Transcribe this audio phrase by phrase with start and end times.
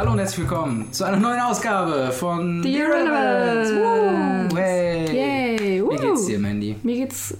[0.00, 3.76] Hallo und herzlich willkommen zu einer neuen Ausgabe von The Irrelevance.
[3.76, 5.04] Woo, hey.
[5.14, 5.82] Yay.
[5.82, 6.74] Wie geht's dir, Mandy?
[6.82, 7.36] Mir geht's.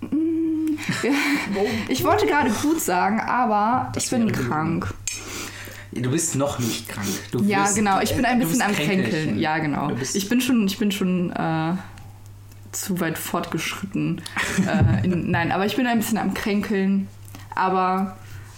[0.00, 0.76] Mm,
[1.88, 4.92] Ich wollte gerade gut sagen, aber Das ich bin krank.
[5.92, 7.06] Du bist noch nicht krank.
[7.30, 8.00] Du Ja, bist, genau.
[8.00, 8.72] Ich bin ein äh, bisschen am.
[8.72, 9.38] Kränkeln.
[9.38, 9.92] Ja, genau.
[10.14, 11.74] Ich bin schon, ich bin schon äh,
[12.72, 14.20] zu weit fortgeschritten.
[14.66, 17.06] äh, in, nein, aber ich bin ein bisschen am Kränkeln.
[17.54, 18.16] Aber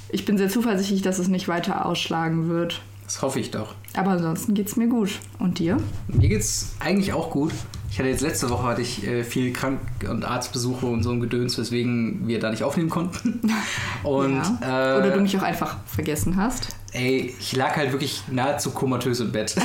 [0.08, 2.80] ich bin sehr zuversichtlich, dass es nicht weiter ausschlagen wird.
[3.10, 3.74] Das hoffe ich doch.
[3.96, 5.18] Aber ansonsten geht's mir gut.
[5.40, 5.78] Und dir?
[6.06, 7.50] Mir geht's eigentlich auch gut.
[7.90, 11.18] Ich hatte jetzt letzte Woche hatte ich äh, viel Krank- und Arztbesuche und so ein
[11.18, 13.40] Gedöns, weswegen wir da nicht aufnehmen konnten.
[14.04, 14.94] Und ja.
[14.94, 16.68] äh, Oder du mich auch einfach vergessen hast.
[16.92, 19.56] ey, ich lag halt wirklich nahezu komatös im Bett.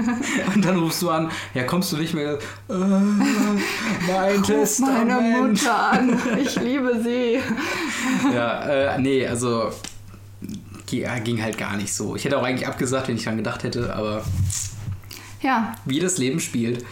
[0.54, 2.38] und dann rufst du an, ja, kommst du nicht mehr?
[2.70, 5.08] Äh, mein Ruf Testament.
[5.08, 6.18] meine Mutter an.
[6.42, 7.38] Ich liebe sie.
[8.34, 9.70] Ja, äh, nee, also
[10.86, 12.14] ging halt gar nicht so.
[12.16, 14.24] Ich hätte auch eigentlich abgesagt, wenn ich dran gedacht hätte, aber
[15.42, 16.84] Ja, wie das Leben spielt.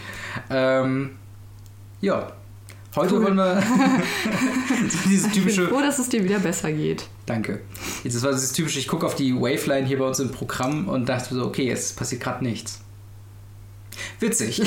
[0.49, 1.11] Ähm,
[2.01, 2.31] ja,
[2.95, 3.23] heute Cool.
[3.23, 3.61] wollen wir
[4.89, 5.67] so dieses ich bin typische.
[5.67, 7.07] froh, dass es dir wieder besser geht.
[7.25, 7.61] Danke.
[8.03, 11.07] Jetzt war dieses typische, ich gucke auf die Waveline hier bei uns im Programm und
[11.07, 12.81] dachte so, okay, jetzt passiert gerade nichts.
[14.19, 14.61] Witzig.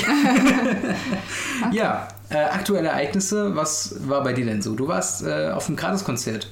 [1.71, 4.73] ja, äh, aktuelle Ereignisse, was war bei dir denn so?
[4.75, 6.51] Du warst äh, auf einem Gratiskonzert.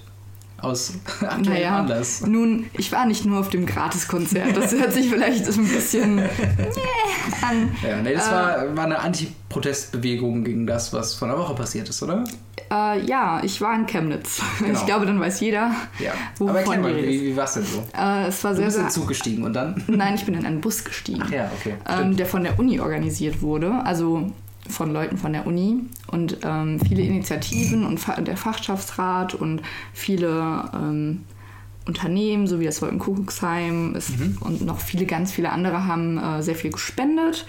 [0.65, 2.21] Aus aktuellem Naja, Anlass.
[2.25, 4.55] nun, ich war nicht nur auf dem Gratiskonzert.
[4.57, 6.19] Das hört sich vielleicht ein bisschen
[7.41, 7.71] an.
[7.87, 11.89] Ja, nee, das Äh, war, war eine Anti-Protestbewegung gegen das, was vor einer Woche passiert
[11.89, 12.23] ist, oder?
[12.71, 14.41] Äh, ja, ich war in Chemnitz.
[14.59, 14.79] Genau.
[14.79, 16.11] Ich glaube, dann weiß jeder, Ja.
[16.37, 17.83] wovon Aber erklär mal, wie, wie war es denn so?
[17.97, 19.83] Äh, es war Du sehr, bist in den Zug gestiegen und dann?
[19.87, 21.21] Nein, ich bin in einen Bus gestiegen.
[21.23, 21.75] Ach ja, okay.
[21.87, 24.31] ähm, der von der Uni organisiert wurde, also
[24.69, 29.61] von Leuten von der Uni und ähm, viele Initiativen und der Fachschaftsrat und
[29.93, 31.23] viele ähm,
[31.87, 36.55] Unternehmen, so wie das Wolkenkuckucksheim ist, und noch viele, ganz viele andere haben äh, sehr
[36.55, 37.45] viel gespendet,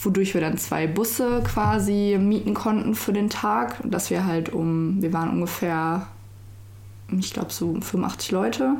[0.00, 5.02] wodurch wir dann zwei Busse quasi mieten konnten für den Tag, dass wir halt um,
[5.02, 6.06] wir waren ungefähr,
[7.18, 8.76] ich glaube so 85 Leute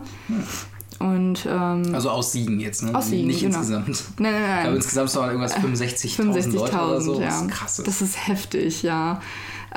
[0.99, 2.95] und ähm, Also aus Siegen jetzt, ne?
[2.95, 3.59] Aus Siegen, Nicht genau.
[3.59, 3.87] insgesamt.
[4.19, 4.63] nein, nein, Ich nein.
[4.63, 7.15] glaube, insgesamt waren irgendwas 65.000 Leute oder so.
[7.15, 7.41] 65.000, Das ja.
[7.47, 7.83] ist krass.
[7.85, 9.21] Das ist heftig, ja.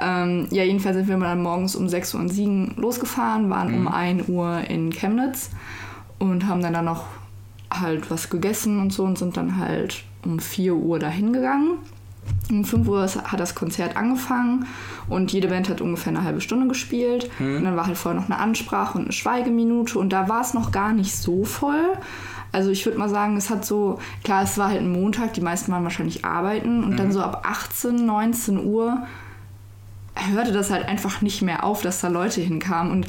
[0.01, 3.87] Ähm, ja, jedenfalls sind wir dann morgens um 6 Uhr in Siegen losgefahren, waren Mhm.
[3.87, 5.49] um 1 Uhr in Chemnitz
[6.19, 7.05] und haben dann, dann noch
[7.71, 11.79] halt was gegessen und so und sind dann halt um 4 Uhr dahin gegangen.
[12.49, 14.65] Um 5 Uhr hat das Konzert angefangen
[15.07, 17.29] und jede Band hat ungefähr eine halbe Stunde gespielt.
[17.39, 17.57] Mhm.
[17.57, 20.53] Und dann war halt vorher noch eine Ansprache und eine Schweigeminute und da war es
[20.53, 21.83] noch gar nicht so voll.
[22.51, 25.41] Also ich würde mal sagen, es hat so, klar, es war halt ein Montag, die
[25.41, 26.97] meisten waren wahrscheinlich arbeiten und Mhm.
[26.97, 29.03] dann so ab 18, 19 Uhr
[30.33, 32.91] hörte das halt einfach nicht mehr auf, dass da Leute hinkamen.
[32.91, 33.07] Und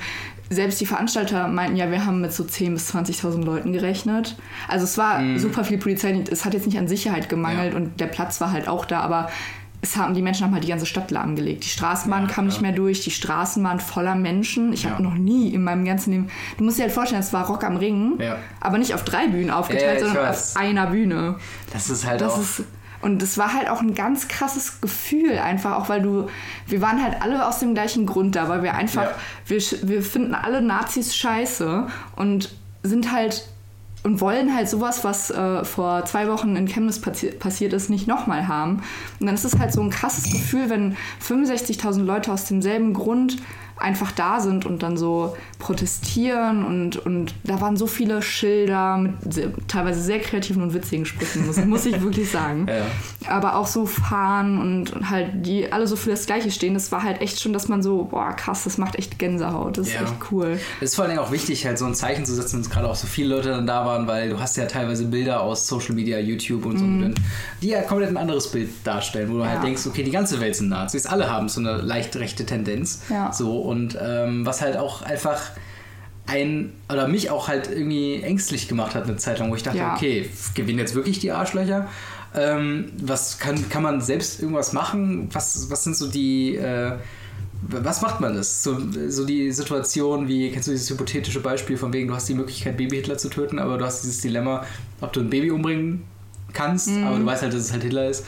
[0.53, 4.37] selbst die Veranstalter meinten ja, wir haben mit so 10.000 bis 20.000 Leuten gerechnet.
[4.69, 6.25] Also es war super viel Polizei.
[6.31, 7.79] Es hat jetzt nicht an Sicherheit gemangelt Mhm.
[7.81, 7.85] Ja.
[7.87, 9.31] und der Platz war halt auch da, aber
[9.83, 11.65] es haben, die Menschen haben halt die ganze Stadt lahmgelegt.
[11.65, 14.73] Die Straßenbahn kam nicht mehr durch, die Straßen waren voller Menschen.
[14.75, 14.91] Ich Ja.
[14.91, 16.29] habe noch nie in meinem ganzen Leben.
[16.59, 18.37] Du musst dir halt vorstellen, es war Rock am Ring, Ja.
[18.61, 20.57] aber nicht auf drei Bühnen aufgeteilt, Ja, ja, sondern weiß.
[20.57, 21.37] auf einer Bühne.
[21.73, 22.41] Das ist halt Das auch.
[22.41, 22.65] ist,
[23.03, 26.29] und es war halt auch ein ganz krasses Gefühl, einfach auch, weil du,
[26.67, 29.15] wir waren halt alle aus dem gleichen Grund da, weil wir einfach, Ja.
[29.47, 33.47] wir, wir finden alle Nazis scheiße und sind halt
[34.03, 38.07] und wollen halt sowas, was äh, vor zwei Wochen in Chemnitz passi passiert ist, nicht
[38.07, 38.83] nochmal haben.
[39.19, 43.37] Und dann ist es halt so ein krasses Gefühl, wenn 65.000 Leute aus demselben Grund
[43.81, 49.13] einfach da sind und dann so protestieren und, und da waren so viele Schilder mit
[49.33, 52.67] sehr, teilweise sehr kreativen und witzigen Sprüchen, muss, muss ich wirklich sagen.
[52.81, 52.87] Ja.
[53.29, 56.91] Aber auch so fahren und, und halt die alle so für das Gleiche stehen, das
[56.93, 59.95] war halt echt schon, dass man so, boah krass, das macht echt Gänsehaut, das ist
[59.95, 60.03] Ja.
[60.03, 60.59] echt cool.
[60.81, 62.95] Es ist vor allem auch wichtig, halt so ein Zeichen zu setzen, dass gerade auch
[62.95, 66.19] so viele Leute dann da waren, weil du hast ja teilweise Bilder aus Social Media,
[66.19, 66.85] YouTube und so,
[67.61, 69.57] die ja komplett ein anderes Bild darstellen, wo du halt.
[69.57, 69.65] Ja.
[69.65, 73.03] denkst, okay, die ganze Welt sind Nazis, alle haben so eine leicht rechte Tendenz.
[73.11, 73.33] Ja.
[73.33, 75.41] So, und ähm, was halt auch einfach
[76.27, 79.79] ein, oder mich auch halt irgendwie ängstlich gemacht hat eine Zeit lang, wo ich dachte,
[79.79, 79.95] Ja.
[79.95, 81.89] okay, gewinnen jetzt wirklich die Arschlöcher?
[82.35, 85.29] Ähm, was kann, kann man selbst irgendwas machen?
[85.33, 86.93] Was, was sind so die, äh,
[87.63, 88.63] was macht man das?
[88.63, 88.77] So,
[89.09, 92.77] so die Situation wie, kennst du dieses hypothetische Beispiel von wegen, du hast die Möglichkeit,
[92.77, 94.65] Baby-Hitler zu töten, aber du hast dieses Dilemma,
[95.01, 96.05] ob du ein Baby umbringen
[96.53, 98.25] kannst, aber du weißt halt, dass es halt Hitler ist.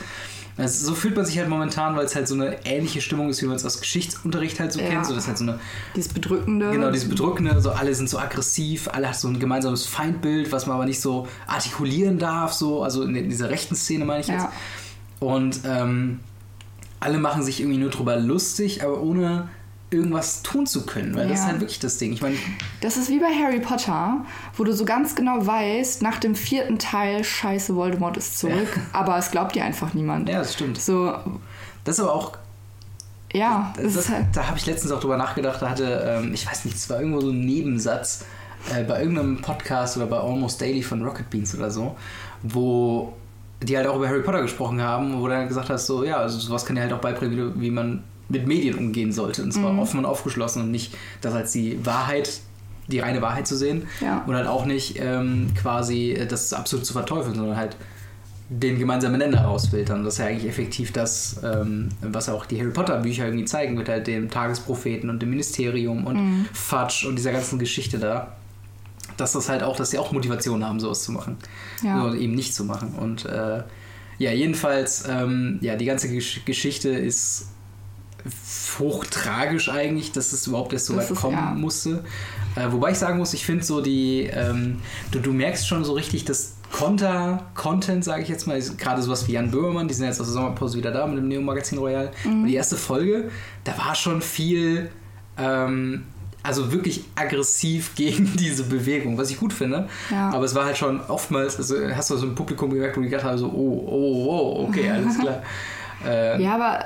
[0.55, 3.41] Also so fühlt man sich halt momentan, weil es halt so eine ähnliche Stimmung ist,
[3.41, 4.87] wie man es aus Geschichtsunterricht halt so Ja.
[4.89, 5.05] kennt.
[5.05, 5.59] So, das halt so eine
[5.95, 6.69] Dieses Bedrückende.
[6.71, 10.67] Genau, dieses Bedrückende, so alle sind so aggressiv, alle haben so ein gemeinsames Feindbild, was
[10.67, 14.43] man aber nicht so artikulieren darf, so, also in dieser rechten Szene meine ich jetzt.
[14.43, 14.51] Ja.
[15.19, 16.19] Und ähm,
[16.99, 19.49] alle machen sich irgendwie nur drüber lustig, aber ohne
[19.93, 21.15] irgendwas tun zu können.
[21.15, 21.51] Weil das ist Ja.
[21.51, 22.13] halt wirklich das Ding.
[22.13, 22.35] Ich meine,
[22.81, 24.25] Das ist wie bei Harry Potter,
[24.57, 29.17] wo du so ganz genau weißt, nach dem vierten Teil, scheiße, Voldemort ist zurück, aber
[29.17, 30.27] es glaubt dir einfach niemand.
[30.29, 30.79] ja, das stimmt.
[30.79, 31.13] So,
[31.83, 32.33] Das ist aber auch
[33.35, 35.59] ja, das, das, halt, da habe ich letztens auch drüber nachgedacht.
[35.59, 38.25] Da hatte, ähm, ich weiß nicht, es war irgendwo so ein Nebensatz
[38.71, 41.95] äh, bei irgendeinem Podcast oder bei Almost Daily von Rocket Beans oder so,
[42.43, 43.13] wo
[43.63, 46.17] die halt auch über Harry Potter gesprochen haben, wo du dann gesagt hast, so, ja,
[46.17, 49.43] also sowas kann dir halt auch beibringen, wie, wie man mit Medien umgehen sollte.
[49.43, 52.41] Und zwar offen und aufgeschlossen und nicht das als die Wahrheit,
[52.87, 53.87] die reine Wahrheit zu sehen.
[54.01, 54.23] Ja.
[54.25, 57.77] Und halt auch nicht ähm, quasi äh, das absolut zu verteufeln, sondern halt
[58.49, 60.03] den gemeinsamen Nenner rausfiltern.
[60.03, 63.75] Das ist ja eigentlich effektiv das, ähm, was auch die Harry Potter Bücher irgendwie zeigen,
[63.75, 68.35] mit halt dem Tagespropheten und dem Ministerium und Fudge und dieser ganzen Geschichte da.
[69.17, 71.37] Dass das halt auch, dass sie auch Motivation haben, sowas zu machen.
[71.83, 72.03] Ja.
[72.03, 72.93] Oder eben nicht zu machen.
[72.99, 73.63] Und äh,
[74.17, 77.52] ja, jedenfalls, ähm, ja, die ganze Gesch Geschichte ist
[78.79, 81.53] hochtragisch eigentlich, dass es überhaupt erst so weit kommen ja.
[81.53, 82.03] musste.
[82.55, 84.79] Äh, wobei ich sagen muss, ich finde so die, ähm,
[85.11, 89.27] du, du merkst schon so richtig, dass Konter, Content, sage ich jetzt mal, gerade sowas
[89.27, 92.11] wie Jan Böhmermann, die sind jetzt aus der Sommerpause wieder da mit dem Neo-Magazin Royal.
[92.23, 92.41] Mhm.
[92.41, 93.29] Und die erste Folge,
[93.63, 94.89] da war schon viel,
[95.37, 96.05] ähm,
[96.41, 99.87] also wirklich aggressiv gegen diese Bewegung, was ich gut finde.
[100.09, 100.31] Ja.
[100.31, 103.15] Aber es war halt schon oftmals, also hast du so im Publikum gemerkt, wo die
[103.15, 105.43] haben, so, oh, oh, oh, okay, alles klar.
[106.05, 106.85] äh, ja, aber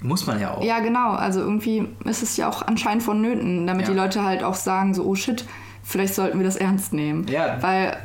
[0.00, 0.62] Muss man ja auch.
[0.62, 1.12] Ja, genau.
[1.12, 3.92] Also irgendwie ist es ja auch anscheinend vonnöten, damit Ja.
[3.92, 5.44] die Leute halt auch sagen, so, oh shit,
[5.82, 7.26] vielleicht sollten wir das ernst nehmen.
[7.28, 7.56] Ja.
[7.60, 7.96] Weil,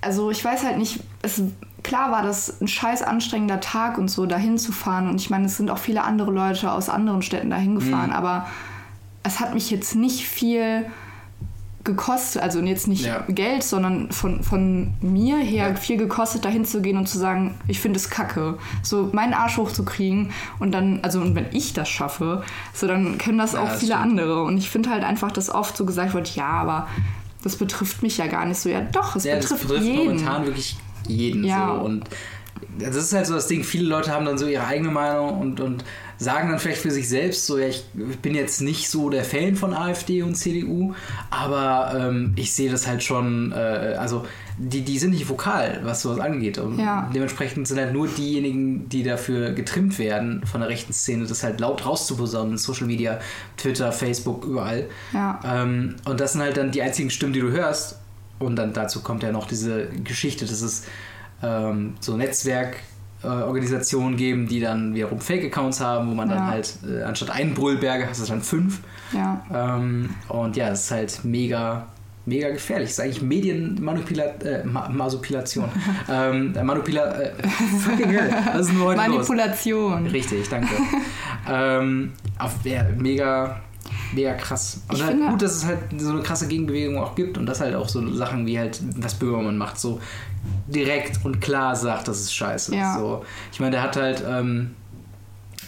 [0.00, 1.42] also ich weiß halt nicht, es,
[1.82, 5.08] klar war das ein scheiß anstrengender Tag und so, dahin zu fahren.
[5.08, 7.78] Und ich meine, es sind auch viele andere Leute aus anderen Städten dahin Mhm.
[7.80, 8.46] gefahren, aber
[9.22, 10.86] es hat mich jetzt nicht viel
[11.84, 13.24] gekostet, also jetzt nicht Ja.
[13.28, 15.74] Geld, sondern von, von mir her Ja.
[15.74, 18.58] viel gekostet, dahin zu gehen und zu sagen, ich finde es kacke.
[18.82, 22.42] So meinen Arsch hochzukriegen und dann, also und wenn ich das schaffe,
[22.74, 24.10] so dann können das Ja, auch das viele stimmt.
[24.10, 24.42] andere.
[24.42, 26.86] Und ich finde halt einfach, dass oft so gesagt wird, ja, aber
[27.42, 28.68] das betrifft mich ja gar nicht so.
[28.68, 29.98] Ja, doch, es Ja, das betrifft, betrifft jeden.
[30.04, 30.76] momentan wirklich
[31.08, 31.76] jeden Ja.
[31.78, 31.84] so.
[31.86, 32.04] Und
[32.78, 35.60] das ist halt so das Ding, viele Leute haben dann so ihre eigene Meinung und,
[35.60, 35.82] und
[36.22, 37.82] sagen dann vielleicht für sich selbst so, ja, ich
[38.20, 40.92] bin jetzt nicht so der Fan von AfD und CDU,
[41.30, 44.26] aber ähm, ich sehe das halt schon, äh, also
[44.58, 46.58] die, die sind nicht vokal, was sowas angeht.
[46.58, 47.10] Und Ja.
[47.14, 51.58] dementsprechend sind halt nur diejenigen, die dafür getrimmt werden von der rechten Szene, das halt
[51.58, 53.18] laut rauszuposaunen in Social Media,
[53.56, 54.84] Twitter, Facebook, überall.
[55.14, 55.40] Ja.
[55.42, 57.96] Ähm, und das sind halt dann die einzigen Stimmen, die du hörst.
[58.38, 60.84] Und dann dazu kommt ja noch diese Geschichte, dass es
[61.42, 62.14] ähm, so
[63.22, 66.46] Netzwerkorganisationen geben, die dann wiederum Fake-Accounts haben, wo man dann Ja.
[66.46, 68.80] halt äh, anstatt einen Brüllberger hast du dann fünf.
[69.12, 69.44] Ja.
[69.52, 71.86] Ähm, und ja, es ist halt mega,
[72.26, 72.90] mega gefährlich.
[72.90, 74.46] Es ist eigentlich Medienmanipulation.
[74.52, 75.68] Äh, Ma Masopilation.
[76.08, 77.32] ähm, Manipula äh,
[77.80, 78.30] fucking hell.
[78.54, 79.08] Was ist denn heute los?
[79.08, 80.06] Manipulation.
[80.06, 80.74] Richtig, danke.
[81.48, 83.60] ähm, auf, ja, mega,
[84.14, 84.82] mega krass.
[84.88, 87.60] Und Ich halt gut, dass es halt so eine krasse Gegenbewegung auch gibt und das
[87.60, 90.00] halt auch so Sachen wie halt, was Böhmermann macht, so
[90.66, 92.74] direkt und klar sagt, das ist scheiße.
[92.74, 92.96] Ja.
[92.98, 94.74] So, ich meine, der hat halt ähm,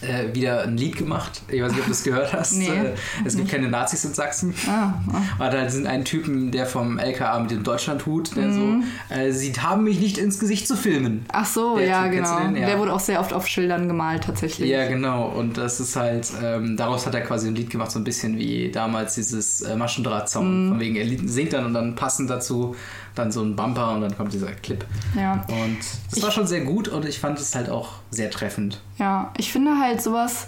[0.01, 1.43] äh, wieder ein Lied gemacht.
[1.47, 2.53] Ich weiß nicht, ob du das gehört hast.
[2.53, 2.93] Nee, Äh,
[3.23, 4.53] es gibt keine Nazis in Sachsen.
[4.67, 5.39] Ah, ah.
[5.39, 8.83] Hat halt diesen einen Typen, der vom LKA mit dem Deutschlandhut, der Mhm.
[9.09, 11.25] so, äh, sie haben mich nicht ins Gesicht zu filmen.
[11.31, 12.39] Ach so, Der ja, Typ, genau.
[12.39, 12.65] Ja.
[12.67, 14.69] Der wurde auch sehr oft auf Schildern gemalt, tatsächlich.
[14.69, 15.27] Ja, genau.
[15.29, 18.37] Und das ist halt, ähm, daraus hat er quasi ein Lied gemacht, so ein bisschen
[18.37, 20.69] wie damals dieses äh, Maschendraht-Song.
[20.69, 22.75] Von wegen, er singt dann und dann passend dazu
[23.15, 24.85] dann so ein Bumper und dann kommt dieser Clip.
[25.15, 25.45] ja.
[25.47, 25.79] Und
[26.11, 28.81] das war schon sehr gut und ich fand es halt auch sehr treffend.
[28.97, 30.47] Ja, ich finde halt sowas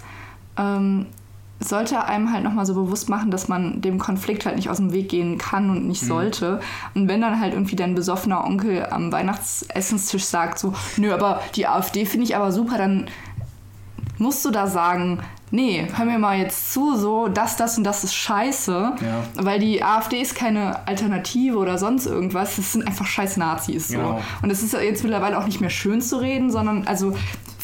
[0.56, 1.06] ähm,
[1.58, 4.92] sollte einem halt nochmal so bewusst machen, dass man dem Konflikt halt nicht aus dem
[4.92, 6.60] Weg gehen kann und nicht sollte.
[6.94, 11.66] Und wenn dann halt irgendwie dein besoffener Onkel am Weihnachtsessenstisch sagt so, nö, aber die
[11.66, 13.08] AfD finde ich aber super, dann
[14.18, 18.04] musst du da sagen, nee, hör mir mal jetzt zu, so, das, das und das
[18.04, 18.92] ist scheiße.
[19.00, 19.24] Ja.
[19.34, 22.56] Weil die AfD ist keine Alternative oder sonst irgendwas.
[22.56, 23.88] Das sind einfach scheiß Nazis.
[23.88, 23.96] So.
[23.96, 24.20] Genau.
[24.42, 27.14] Und es ist jetzt mittlerweile auch nicht mehr schön zu reden, sondern also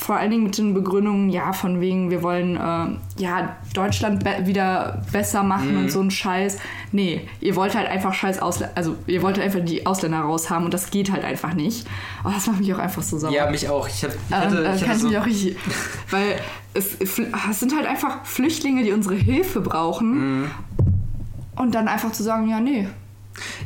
[0.03, 4.31] vor allen Dingen mit den Begründungen, ja, von wegen, wir wollen äh, ja Deutschland be
[4.47, 5.79] wieder besser machen Mhm.
[5.79, 6.59] und so ein Scheiß.
[6.91, 10.75] Nee, ihr wollt halt einfach scheiß Ausländer, also ihr wollt einfach die Ausländer raushaben und
[10.75, 11.87] das geht halt einfach nicht.
[12.25, 13.31] Oh, das macht mich auch einfach so sauer.
[13.33, 13.87] Ja, mich auch.
[13.89, 15.57] Ich, hab, ich Ähm, hatte, äh, ich kann hatte ich so, mich auch richtig.
[16.11, 16.35] Weil
[16.75, 17.17] es, es
[17.61, 20.41] sind halt einfach Flüchtlinge, die unsere Hilfe brauchen.
[20.43, 20.51] Mhm.
[21.55, 22.89] Und dann einfach zu sagen, ja, nee,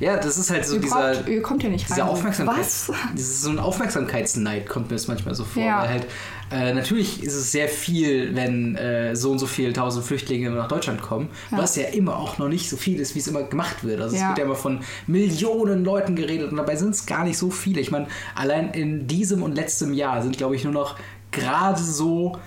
[0.00, 2.00] ja, das ist halt so ihr, dieser, braucht, ihr kommt ja nicht rein.
[2.02, 2.58] Aufmerksamkeit.
[2.58, 2.90] Was?
[3.14, 5.62] Ist so ein Aufmerksamkeitsneid, kommt mir das manchmal so vor.
[5.62, 5.82] Ja.
[5.82, 6.06] Weil halt,
[6.52, 10.68] äh, natürlich ist es sehr viel, wenn äh, so und so viele tausend Flüchtlinge nach
[10.68, 11.58] Deutschland kommen, Ja.
[11.58, 14.00] was ja immer auch noch nicht so viel ist, wie es immer gemacht wird.
[14.00, 14.28] Also es Ja.
[14.28, 17.80] wird ja immer von Millionen Leuten geredet und dabei sind es gar nicht so viele.
[17.80, 18.06] Ich meine,
[18.36, 20.96] allein in diesem und letztem Jahr sind, glaube ich, nur noch
[21.32, 22.38] gerade so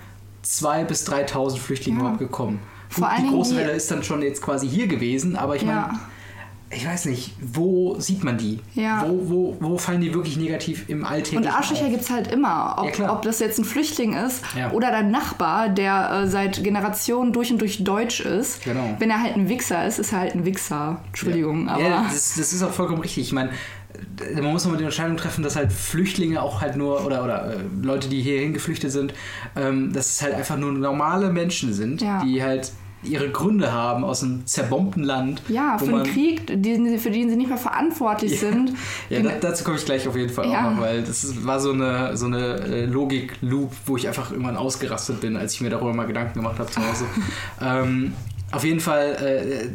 [0.42, 2.00] zwei bis 3.000 Flüchtlinge Ja.
[2.02, 2.60] überhaupt gekommen.
[2.88, 5.90] Vor Gut, die große Welle ist dann schon jetzt quasi hier gewesen, aber ich meine,
[6.72, 8.60] ich weiß nicht, wo sieht man die?
[8.74, 9.04] Ja.
[9.06, 12.76] Wo, wo, wo fallen die wirklich negativ im Alltäglichen Und Arschlöcher gibt es halt immer.
[12.78, 14.70] Ob, Ja, ob das jetzt ein Flüchtling ist Ja.
[14.70, 18.62] oder dein Nachbar, der äh, seit Generationen durch und durch deutsch ist.
[18.62, 18.94] Genau.
[19.00, 21.02] Wenn er halt ein Wichser ist, ist er halt ein Wichser.
[21.08, 21.72] Entschuldigung, ja.
[21.72, 21.82] aber.
[21.82, 23.24] Ja, das, das ist auch vollkommen richtig.
[23.24, 23.50] Ich meine,
[24.34, 27.56] man muss nochmal die Entscheidung treffen, dass halt Flüchtlinge auch halt nur, oder, oder äh,
[27.82, 29.12] Leute, die hierhin geflüchtet sind,
[29.56, 32.70] ähm, dass es halt einfach nur normale Menschen sind, die halt
[33.02, 35.42] ihre Gründe haben aus einem zerbombten Land.
[35.48, 38.72] ja, wo für man- einen Krieg, den, für den sie nicht mehr verantwortlich sind.
[39.08, 40.68] Ja, da, dazu komme ich gleich auf jeden Fall Ja.
[40.68, 44.56] auch noch, weil das war so eine, so eine äh, Logik-Loop, wo ich einfach irgendwann
[44.56, 47.04] ausgerastet bin, als ich mir darüber mal Gedanken gemacht habe zu Hause.
[47.60, 48.12] ähm,
[48.52, 49.68] auf jeden Fall, äh,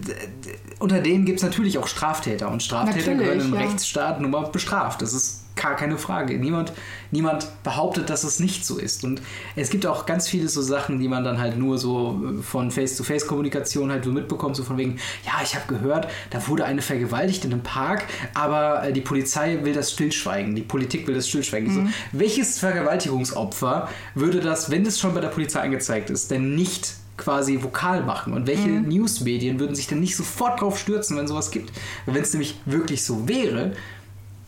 [0.80, 3.62] unter denen gibt es natürlich auch Straftäter und Straftäter Natürlich, gehören im ja.
[3.62, 5.02] Rechtsstaat nun mal bestraft.
[5.02, 6.38] Das ist gar keine Frage.
[6.38, 6.74] Niemand,
[7.12, 9.04] niemand behauptet, dass es nicht so ist.
[9.04, 9.22] Und
[9.56, 12.72] es gibt auch ganz viele so Sachen, die man dann halt nur so äh, von
[12.72, 17.46] Face-to-Face-Kommunikation halt so mitbekommt, so von wegen, ja, ich habe gehört, da wurde eine vergewaltigt
[17.46, 21.74] in einem Park, aber äh, die Polizei will das stillschweigen, die Politik will das stillschweigen.
[21.74, 26.96] So, welches Vergewaltigungsopfer würde das, wenn es schon bei der Polizei angezeigt ist, denn nicht
[27.18, 28.34] quasi vokal machen?
[28.34, 31.72] Und welche Newsmedien würden sich denn nicht sofort drauf stürzen, wenn sowas gibt?
[32.06, 33.74] Wenn es nämlich wirklich so wäre,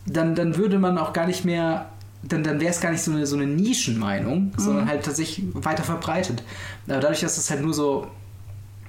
[0.08, 1.86] dann, dann würde man auch gar nicht mehr,
[2.22, 5.84] dann, dann wäre es gar nicht so eine, so eine Nischenmeinung, sondern halt tatsächlich weiter
[5.84, 6.42] verbreitet.
[6.86, 8.08] Aber dadurch, dass es halt nur so,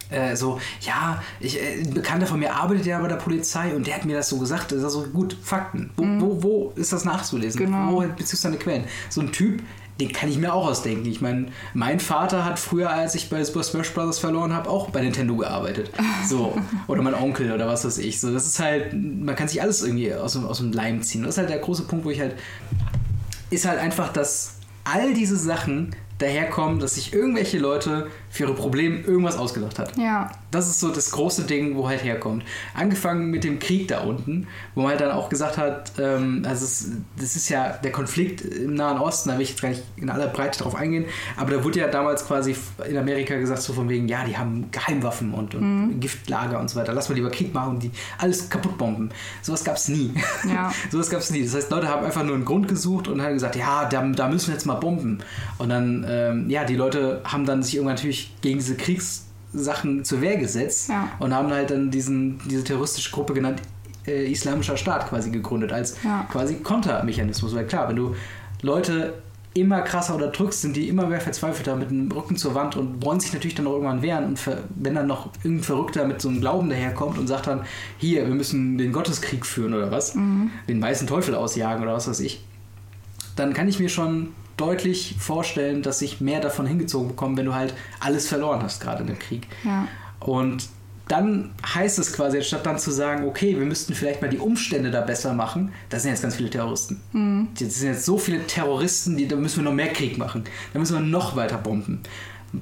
[0.09, 3.85] äh, so, ja, ich, äh, ein Bekannter von mir arbeitet ja bei der Polizei und
[3.85, 5.91] der hat mir das so gesagt, das ist so, gut, Fakten.
[5.95, 7.65] Wo, wo, wo ist das nachzulesen?
[7.65, 7.91] Genau.
[7.91, 8.85] Wo beziehst du deine Quellen?
[9.09, 9.61] So ein Typ,
[9.99, 11.05] den kann ich mir auch ausdenken.
[11.05, 14.19] Ich meine, mein Vater hat früher, als ich bei Super Smash Bros.
[14.19, 15.91] verloren habe, auch bei Nintendo gearbeitet.
[16.27, 16.57] So.
[16.87, 18.19] Oder mein Onkel oder was weiß ich.
[18.19, 21.23] So, das ist halt, man kann sich alles irgendwie aus, aus dem Leim ziehen.
[21.23, 22.35] Das ist halt der große Punkt, wo ich halt,
[23.49, 28.99] ist halt einfach, dass all diese Sachen daherkommen, dass sich irgendwelche Leute für ihre Probleme
[28.99, 29.97] irgendwas ausgedacht hat.
[29.97, 30.31] ja.
[30.51, 32.43] Das ist so das große Ding, wo halt herkommt.
[32.73, 36.65] Angefangen mit dem Krieg da unten, wo man halt dann auch gesagt hat, ähm, also
[36.65, 39.83] es, das ist ja der Konflikt im Nahen Osten, da will ich jetzt gar nicht
[39.95, 41.05] in aller Breite drauf eingehen,
[41.37, 42.55] aber da wurde ja damals quasi
[42.89, 46.79] in Amerika gesagt, so von wegen, ja, die haben Geheimwaffen und, und Giftlager und so
[46.79, 49.09] weiter, lass mal lieber Krieg machen und die alles kaputt bomben.
[49.43, 50.13] Sowas gab es nie.
[50.51, 50.73] Ja.
[50.89, 51.43] Sowas gab es nie.
[51.43, 54.27] Das heißt, Leute haben einfach nur einen Grund gesucht und haben gesagt, ja, da, da
[54.27, 55.19] müssen wir jetzt mal bomben.
[55.59, 60.21] Und dann, ähm, ja, die Leute haben dann sich irgendwann natürlich gegen diese Kriegssachen zur
[60.21, 61.09] Wehr gesetzt Ja.
[61.19, 63.61] und haben halt dann diesen, diese terroristische Gruppe genannt
[64.07, 66.27] äh, Islamischer Staat quasi gegründet, als Ja.
[66.31, 67.53] quasi Kontermechanismus.
[67.55, 68.15] Weil klar, wenn du
[68.61, 69.13] Leute
[69.55, 73.19] immer krasser unterdrückst, sind die immer mehr verzweifelter mit dem Rücken zur Wand und wollen
[73.19, 74.25] sich natürlich dann auch irgendwann wehren.
[74.25, 74.39] Und
[74.75, 77.61] wenn dann noch irgendein Verrückter mit so einem Glauben daherkommt und sagt dann,
[77.97, 82.19] hier, wir müssen den Gotteskrieg führen oder was, den weißen Teufel ausjagen oder was weiß
[82.19, 82.43] ich,
[83.35, 87.53] dann kann ich mir schon deutlich vorstellen, dass ich mehr davon hingezogen bekomme, wenn du
[87.53, 89.47] halt alles verloren hast, gerade in dem Krieg.
[89.63, 89.87] Ja.
[90.19, 90.69] Und
[91.07, 94.91] dann heißt es quasi, anstatt dann zu sagen, okay, wir müssten vielleicht mal die Umstände
[94.91, 97.01] da besser machen, das sind jetzt ganz viele Terroristen.
[97.57, 100.43] Das sind jetzt so viele Terroristen, die, da müssen wir noch mehr Krieg machen.
[100.71, 102.01] Da müssen wir noch weiter bomben.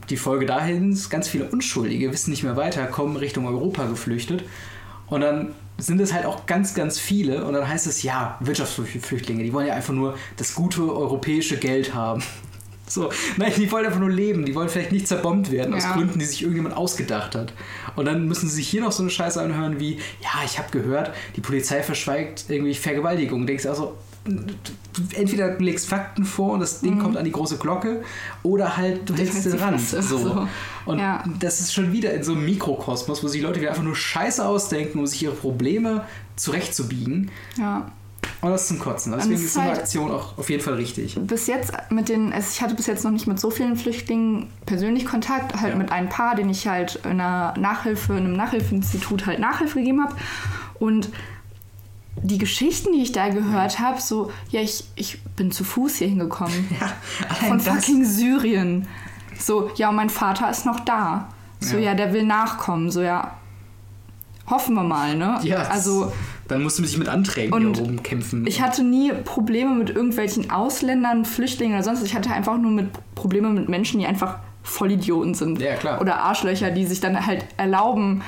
[0.10, 4.44] Die Folge dahin ist, ganz viele Unschuldige wissen nicht mehr weiter, kommen Richtung Europa geflüchtet.
[5.08, 7.46] Und dann sind es halt auch ganz, ganz viele.
[7.46, 11.94] Und dann heißt es, ja, Wirtschaftsflüchtlinge, die wollen ja einfach nur das gute europäische Geld
[11.94, 12.24] haben.
[12.90, 14.46] So, nein, die wollen einfach nur leben.
[14.46, 15.92] Die wollen vielleicht nicht zerbombt werden, aus Ja.
[15.92, 17.52] Gründen, die sich irgendjemand ausgedacht hat.
[17.98, 20.72] Und dann müssen sie sich hier noch so eine Scheiße anhören wie, ja, ich habe
[20.72, 23.46] gehört, die Polizei verschweigt irgendwie Vergewaltigung.
[23.46, 23.98] Denkst du also,
[25.16, 28.04] entweder du legst Fakten vor und das Ding kommt an die große Glocke,
[28.44, 29.80] oder halt du hältst den Rand.
[29.80, 30.02] So.
[30.02, 30.48] So.
[30.86, 31.24] Und Ja.
[31.40, 34.46] das ist schon wieder in so einem Mikrokosmos, wo sich Leute wieder einfach nur Scheiße
[34.48, 36.04] ausdenken, um sich ihre Probleme
[36.36, 37.30] zurechtzubiegen.
[37.58, 37.92] ja.
[38.40, 39.14] Und das ist zum Kotzen.
[39.14, 41.18] Deswegen es ist ist so eine halt- Aktion auch auf jeden Fall richtig.
[41.20, 44.48] bis jetzt mit den, also ich hatte bis jetzt noch nicht mit so vielen Flüchtlingen
[44.68, 45.78] persönlich Kontakt, halt Ja.
[45.78, 50.04] mit ein paar, denen ich halt in einer Nachhilfe, in einem Nachhilfeinstitut halt Nachhilfe gegeben
[50.04, 50.16] habe.
[50.78, 51.10] Und
[52.24, 56.08] die Geschichten, die ich da gehört habe, so, ja, ich, ich bin zu Fuß hier
[56.08, 56.68] hingekommen.
[56.80, 58.88] Ja, Von fucking Syrien.
[59.40, 61.30] So, ja, und mein Vater ist noch da.
[61.60, 61.84] So, Ja.
[61.92, 62.90] ja, der will nachkommen.
[62.92, 63.32] So, ja,
[64.50, 65.40] hoffen wir mal, ne?
[65.44, 66.12] Ja, also
[66.48, 68.48] dann musst du sich mit Anträgen Und hier oben kämpfen.
[68.48, 72.00] ich hatte nie Probleme mit irgendwelchen Ausländern, Flüchtlingen oder sonst.
[72.02, 72.08] was.
[72.08, 75.62] Ich hatte einfach nur mit Probleme mit Menschen, die einfach Vollidioten sind.
[75.62, 76.00] Ja, klar.
[76.02, 78.22] Oder Arschlöcher, die sich dann halt erlauben,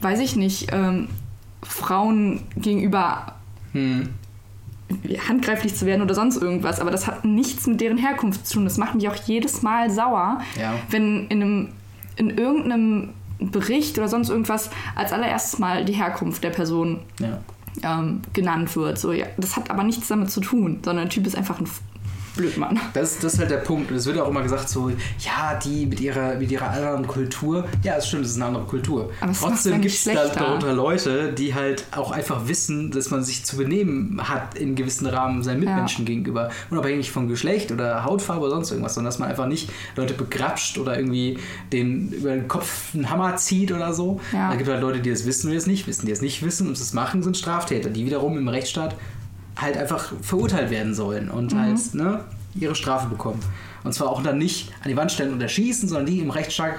[0.00, 1.08] weiß ich nicht, ähm,
[1.64, 3.32] Frauen gegenüber
[3.72, 4.10] Hm.
[5.28, 6.78] handgreiflich zu werden oder sonst irgendwas.
[6.80, 8.64] Aber das hat nichts mit deren Herkunft zu tun.
[8.64, 10.74] Das macht mich auch jedes Mal sauer, Ja.
[10.90, 11.68] wenn in, einem,
[12.16, 17.40] in irgendeinem Bericht oder sonst irgendwas als allererstes mal die Herkunft der Person Ja.
[17.98, 18.98] ähm, genannt wird.
[18.98, 21.66] So, ja, das hat aber nichts damit zu tun, sondern der Typ ist einfach ein
[22.36, 22.78] blöd, Mann.
[22.92, 23.90] Das, das ist halt der Punkt.
[23.90, 27.64] Und es wird auch immer gesagt, so, ja, die mit ihrer, mit ihrer anderen Kultur.
[27.82, 29.10] Ja, es stimmt, es ist eine andere Kultur.
[29.20, 33.10] Aber es ja Trotzdem gibt es da darunter Leute, die halt auch einfach wissen, dass
[33.10, 36.50] man sich zu benehmen hat in gewissen Rahmen seinen Mitmenschen gegenüber.
[36.70, 40.78] Unabhängig von Geschlecht oder Hautfarbe oder sonst irgendwas, sondern dass man einfach nicht Leute begrapscht
[40.78, 41.38] oder irgendwie
[41.72, 44.20] den über den Kopf einen Hammer zieht oder so.
[44.32, 44.50] Ja.
[44.50, 46.06] Da gibt halt Leute, die das wissen und die es nicht wissen.
[46.06, 48.96] Die es nicht wissen und es machen, sind Straftäter, die wiederum im Rechtsstaat
[49.56, 53.40] halt einfach verurteilt werden sollen und halt ne, ihre Strafe bekommen.
[53.84, 56.74] Und zwar auch dann nicht an die Wand stellen und erschießen, sondern die im Rechtsstaat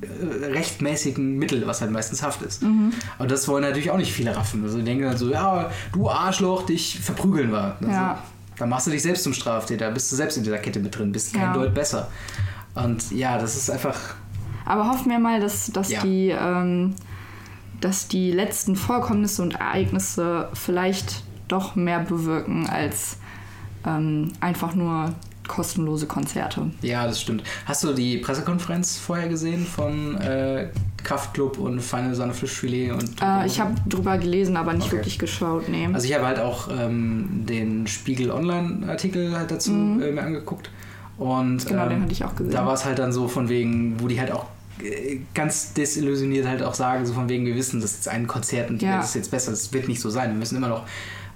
[0.00, 2.62] äh, rechtmäßigen Mittel, was halt meistens Haft ist.
[2.62, 4.62] Und das wollen natürlich auch nicht viele raffen.
[4.64, 7.76] Also die denken dann so, ja, du Arschloch, dich verprügeln wir.
[7.80, 8.18] Also, Ja.
[8.58, 11.12] Dann machst du dich selbst zum Straftäter, bist du selbst in dieser Kette mit drin,
[11.12, 11.52] bist kein Ja.
[11.52, 12.08] Deut besser.
[12.74, 13.98] Und ja, das ist einfach,
[14.64, 16.00] Aber hoffen wir mal, dass, dass, Ja.
[16.02, 16.94] die, ähm,
[17.82, 23.18] dass die letzten Vorkommnisse und Ereignisse vielleicht doch mehr bewirken als
[23.86, 25.14] ähm, einfach nur
[25.48, 26.72] kostenlose Konzerte.
[26.82, 27.44] ja, das stimmt.
[27.66, 30.70] Hast du die Pressekonferenz vorher gesehen von äh,
[31.04, 34.96] Kraftklub und Final Sonne Fischfilet und Äh, ich habe drüber gelesen, aber nicht Okay.
[34.96, 35.68] wirklich geschaut.
[35.68, 35.88] Nee.
[35.92, 40.68] Also ich habe halt auch ähm, den Spiegel Online-Artikel halt dazu äh, mir angeguckt.
[41.16, 41.68] Und Mhm.
[41.68, 42.52] Genau, ähm, den hatte ich auch gesehen.
[42.52, 44.46] Da war es halt dann so von wegen, wo die halt auch
[44.82, 48.68] äh, ganz desillusioniert halt auch sagen, so von wegen, wir wissen, das ist ein Konzert
[48.68, 48.94] und Ja.
[48.94, 50.82] Welt ist jetzt besser, das wird nicht so sein, wir müssen immer noch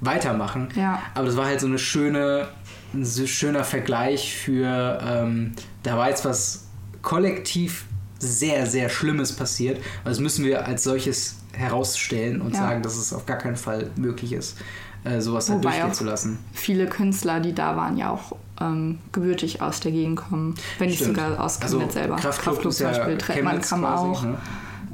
[0.00, 0.69] weitermachen.
[0.75, 1.00] Ja.
[1.14, 2.49] Aber das war halt so eine schöne,
[2.95, 5.52] ein so schöner Vergleich für, ähm,
[5.83, 6.66] da war jetzt was
[7.02, 7.85] kollektiv
[8.19, 9.80] sehr, sehr Schlimmes passiert.
[10.04, 12.61] Das müssen wir als solches herausstellen und Ja.
[12.61, 14.57] sagen, dass es auf gar keinen Fall möglich ist,
[15.04, 16.38] äh, sowas halt Wobei durchgehen auch- zu lassen.
[16.52, 20.54] Viele Künstler, die da waren, ja auch ähm, gebürtig aus der Gegend kommen.
[20.78, 22.16] Wenn nicht sogar aus Also Chemnitz selber.
[22.16, 24.23] Kraftklub ist zum Beispiel, Trettmann kam quasi, auch.
[24.23, 24.37] ne?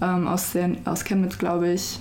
[0.01, 1.99] Ähm, aus, der, aus Chemnitz, glaube ich.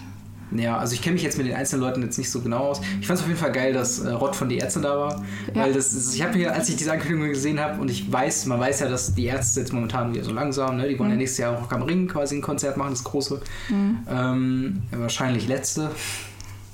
[0.57, 2.81] Ja, also ich kenne mich jetzt mit den einzelnen Leuten jetzt nicht so genau aus.
[2.99, 5.23] Ich fand es auf jeden Fall geil, dass äh, Rott von die Ärzte da war.
[5.53, 5.63] Ja.
[5.63, 8.45] Weil das ist, ich habe hier, als ich diese Ankündigung gesehen habe und ich weiß,
[8.47, 10.87] man weiß ja, dass die Ärzte jetzt momentan wieder so langsam, ne?
[10.87, 13.41] die wollen ja nächstes Jahr auch am Ring quasi ein Konzert machen, das große.
[14.09, 15.91] Ähm, wahrscheinlich letzte.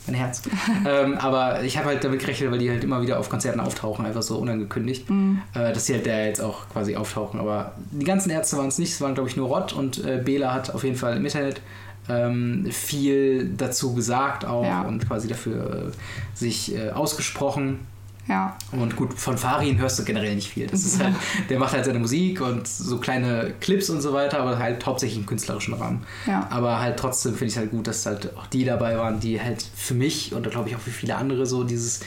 [0.08, 0.42] Mein Herz.
[0.88, 4.06] ähm, aber ich habe halt damit gerechnet, weil die halt immer wieder auf Konzerten auftauchen,
[4.06, 5.08] einfach so unangekündigt,
[5.54, 7.40] äh, dass sie halt da jetzt auch quasi auftauchen.
[7.40, 10.22] Aber die ganzen Ärzte waren es nicht, es waren glaube ich nur Rott und äh,
[10.24, 11.62] Bela hat auf jeden Fall im Internet
[12.10, 14.82] ähm, viel dazu gesagt auch Ja.
[14.82, 17.80] und quasi dafür äh, sich äh, ausgesprochen.
[18.28, 18.56] Ja.
[18.72, 20.68] Und gut, von Farin hörst du generell nicht viel.
[20.68, 21.16] Das ist halt,
[21.50, 25.20] der macht halt seine Musik und so kleine Clips und so weiter, aber halt hauptsächlich
[25.20, 26.04] im künstlerischen Rahmen.
[26.28, 26.48] Ja.
[26.50, 29.42] Aber halt trotzdem finde ich es halt gut, dass halt auch die dabei waren, die
[29.42, 32.02] halt für mich und glaube ich auch für viele andere so dieses,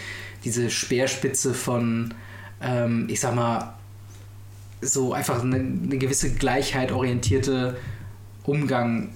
[0.45, 2.15] diese Speerspitze von,
[2.63, 3.75] ähm, ich sag mal,
[4.81, 7.77] so einfach eine, eine gewisse Gleichheit orientierte
[8.45, 9.11] Umgang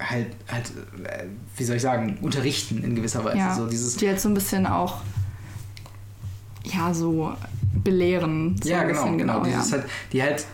[0.00, 0.72] halt, halt,
[1.04, 1.24] äh,
[1.56, 3.38] wie soll ich sagen, unterrichten in gewisser Weise.
[3.38, 3.54] ja.
[3.54, 4.98] So dieses, die jetzt so ein bisschen auch
[6.64, 7.32] ja so
[7.84, 8.56] belehren.
[8.62, 9.38] So ja, genau, bisschen, genau.
[9.38, 9.44] ja.
[9.44, 10.44] Dieses halt, die halt,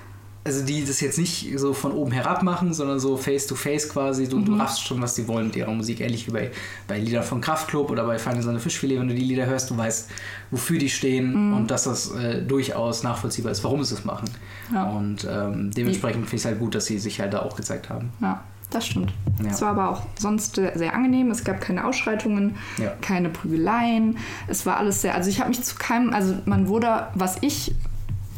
[0.46, 3.88] also die das jetzt nicht so von oben herab machen, sondern so face to face
[3.88, 4.28] quasi.
[4.28, 4.44] Du, Mhm.
[4.44, 6.00] du raffst schon, was die wollen mit ihrer Musik.
[6.00, 6.50] Ähnlich wie bei,
[6.86, 9.00] bei Liedern von Kraftklub oder bei Feine Sonne Fischfilet.
[9.00, 10.10] Wenn du die Lieder hörst, du weißt,
[10.50, 11.54] wofür die stehen Mhm.
[11.56, 14.28] und dass das äh, durchaus nachvollziehbar ist, warum sie es machen.
[14.72, 14.84] Ja.
[14.90, 17.88] Und ähm, dementsprechend finde ich es halt gut, dass sie sich halt da auch gezeigt
[17.88, 18.12] haben.
[18.20, 19.12] Ja, das stimmt.
[19.42, 19.50] Ja.
[19.50, 21.30] Es war aber auch sonst sehr angenehm.
[21.30, 22.92] Es gab keine Ausschreitungen, Ja.
[23.00, 24.16] keine Prügeleien.
[24.48, 25.14] Es war alles sehr.
[25.14, 26.12] Also ich habe mich zu keinem.
[26.12, 27.74] Also man wurde, was ich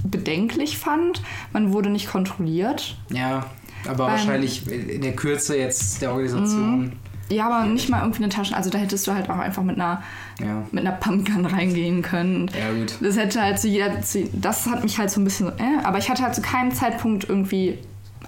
[0.05, 1.23] bedenklich fand,
[1.53, 2.97] man wurde nicht kontrolliert.
[3.11, 3.47] Ja,
[3.87, 6.93] aber Beim- wahrscheinlich in der Kürze jetzt der Organisation.
[7.29, 8.55] Ja, aber nicht mal irgendwie eine Tasche.
[8.57, 10.01] Also da hättest du halt auch einfach mit einer
[10.41, 10.63] Ja.
[10.71, 12.49] mit einer Pumpgun reingehen können.
[12.57, 12.95] Ja, gut.
[13.01, 13.91] Das hätte halt zu jeder.
[14.33, 15.49] Das hat mich halt so ein bisschen.
[15.59, 17.79] Äh, aber ich hatte halt zu keinem Zeitpunkt irgendwie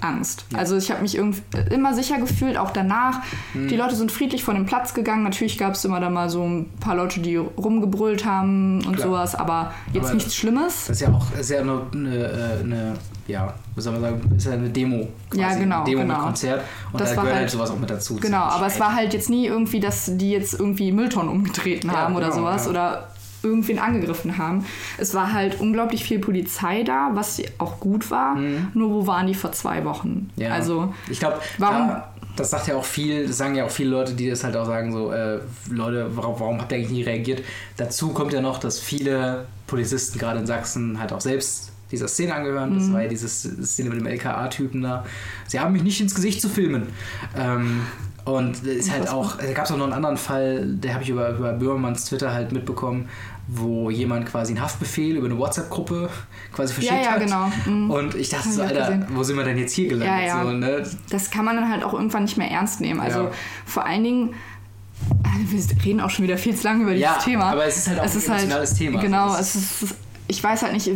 [0.03, 0.45] Angst.
[0.55, 3.21] Also ich habe mich irgendwie immer sicher gefühlt, auch danach.
[3.53, 3.69] Hm.
[3.69, 5.23] Die Leute sind friedlich von dem Platz gegangen.
[5.23, 9.09] Natürlich gab es immer da mal so ein paar Leute, die rumgebrüllt haben und Klar.
[9.09, 10.87] sowas, aber jetzt Aber nichts Schlimmes.
[10.87, 12.95] Das ist ja auch ist ja nur eine, äh, eine
[13.27, 15.07] ja, wie soll man sagen, ist ja eine Demo.
[15.35, 16.15] Ja, genau, Demo genau.
[16.15, 16.63] mit Konzert.
[16.93, 18.17] Und Das da war gehört halt halt- sowas auch mit dazu.
[18.17, 21.97] Genau, aber es war halt jetzt nie irgendwie, dass die jetzt irgendwie Mülltonnen umgetreten Ja,
[21.99, 22.71] haben oder genau, sowas ja.
[22.71, 23.08] oder
[23.43, 24.65] irgendwen angegriffen haben.
[24.99, 28.37] Es war halt unglaublich viel Polizei da, was auch gut war.
[28.75, 30.31] Nur wo waren die vor zwei Wochen?
[30.37, 30.43] Mhm.
[30.43, 30.51] Ja.
[30.51, 33.91] Also ich glaube, warum- da, das sagt ja auch viel, das sagen ja auch viele
[33.91, 37.03] Leute, die das halt auch sagen, so, äh, Leute, warum, warum habt ihr eigentlich nie
[37.03, 37.43] reagiert?
[37.77, 42.35] Dazu kommt ja noch, dass viele Polizisten gerade in Sachsen halt auch selbst dieser Szene
[42.35, 42.75] angehören.
[42.75, 42.79] Mhm.
[42.79, 45.05] Das war ja diese Szene mit dem LKA-Typen da.
[45.47, 46.89] Sie haben mich nicht ins Gesicht zu filmen.
[47.37, 47.81] Ähm,
[48.37, 51.03] und es ist halt auch, da gab es auch noch einen anderen Fall, der habe
[51.03, 53.09] ich über, über Böhmermanns Twitter halt mitbekommen,
[53.47, 56.09] wo jemand quasi einen Haftbefehl über eine WhatsApp-Gruppe
[56.53, 57.21] quasi verschickt ja, hat.
[57.21, 57.51] genau.
[57.67, 57.91] Mhm.
[57.91, 59.07] Und ich dachte so, Alter, gesehen.
[59.15, 60.27] wo sind wir denn jetzt hier gelandet?
[60.29, 60.43] Ja, ja.
[60.45, 60.83] So, ne?
[61.11, 63.01] das kann man dann halt auch irgendwann nicht mehr ernst nehmen.
[63.01, 63.31] Also Ja.
[63.65, 64.35] vor allen Dingen,
[65.25, 67.45] also wir reden auch schon wieder viel zu lange über Ja, dieses Thema.
[67.53, 69.01] aber es ist halt auch ein emotionales Thema.
[69.01, 69.95] Genau, Also es ist,
[70.27, 70.91] ich weiß halt nicht,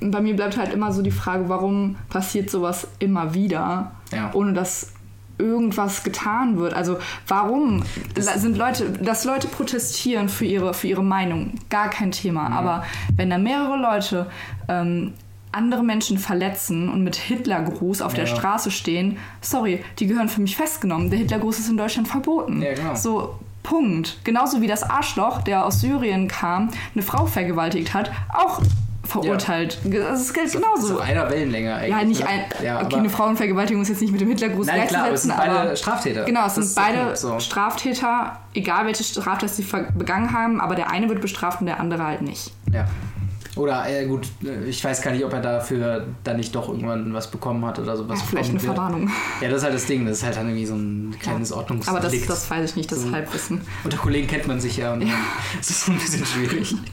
[0.00, 4.30] bei mir bleibt halt immer so die Frage, warum passiert sowas immer wieder, Ja.
[4.34, 4.92] ohne dass
[5.38, 6.74] irgendwas getan wird.
[6.74, 7.82] Also warum
[8.16, 12.48] sind Leute, dass Leute protestieren für ihre, für ihre Meinung, gar kein Thema.
[12.48, 12.56] Mhm.
[12.56, 12.84] Aber
[13.16, 14.26] wenn da mehrere Leute
[14.68, 15.14] ähm,
[15.52, 18.36] andere Menschen verletzen und mit Hitlergruß auf der Ja.
[18.36, 21.10] Straße stehen, sorry, die gehören für mich festgenommen.
[21.10, 22.60] Der Hitlergruß ist in Deutschland verboten.
[22.60, 22.94] Ja, genau.
[22.94, 24.18] So, Punkt.
[24.24, 28.62] Genauso wie das Arschloch, der aus Syrien kam, eine Frau vergewaltigt hat, auch
[29.08, 29.78] verurteilt.
[29.84, 30.86] Also es gilt genauso.
[30.86, 31.90] So einer Wellenlänge eigentlich.
[31.90, 32.28] Ja, nicht ne?
[32.28, 32.44] ein.
[32.62, 35.34] Ja, okay, eine Frauenvergewaltigung ist jetzt nicht mit dem Hitlergruß Nein, klar, aber es sind
[35.34, 35.76] gleichzusetzen, beide.
[35.76, 36.24] Straftäter.
[36.24, 37.40] Genau, es Das sind beide so.
[37.40, 39.66] Straftäter, egal welche Straftat sie
[39.96, 42.52] begangen haben, aber der eine wird bestraft und der andere halt nicht.
[42.72, 42.86] Ja.
[43.58, 47.12] Oder, äh, gut, äh, ich weiß gar nicht, ob er dafür dann nicht doch irgendwann
[47.12, 48.20] was bekommen hat oder sowas.
[48.20, 48.60] Ja, vielleicht eine.
[48.60, 49.10] Verwarnung.
[49.40, 50.06] Ja, das ist halt das Ding.
[50.06, 53.02] Das ist halt dann irgendwie so ein kleines Aber das, das weiß ich nicht, das
[53.02, 53.10] So.
[53.10, 53.60] Halbwissen.
[53.82, 55.02] Unter Kollegen kennt man sich ja und
[55.60, 56.74] es ist so ein bisschen schwierig.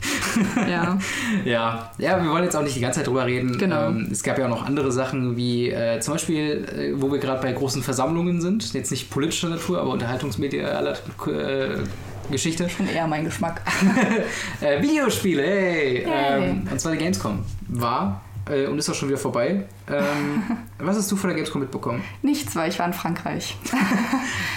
[0.67, 0.97] Ja.
[1.45, 3.57] Ja, ja, wir wollen jetzt auch nicht die ganze Zeit drüber reden.
[3.57, 3.87] Genau.
[3.87, 7.19] Ähm, es gab ja auch noch andere Sachen, wie äh, zum Beispiel, äh, wo wir
[7.19, 10.93] gerade bei großen Versammlungen sind, jetzt nicht politischer Natur, aber unterhaltungsmedialer
[11.27, 11.83] äh,
[12.31, 12.69] Geschichte.
[12.69, 13.61] Schon eher mein Geschmack.
[14.61, 16.03] Äh, Videospiele, hey!
[16.03, 16.07] Yay.
[16.07, 19.65] Ähm, und zwar die Gamescom war äh, und ist auch schon wieder vorbei.
[19.89, 20.43] Ähm,
[20.79, 22.03] was hast du von der Gamescom mitbekommen?
[22.21, 23.57] Nichts, weil ich war in Frankreich.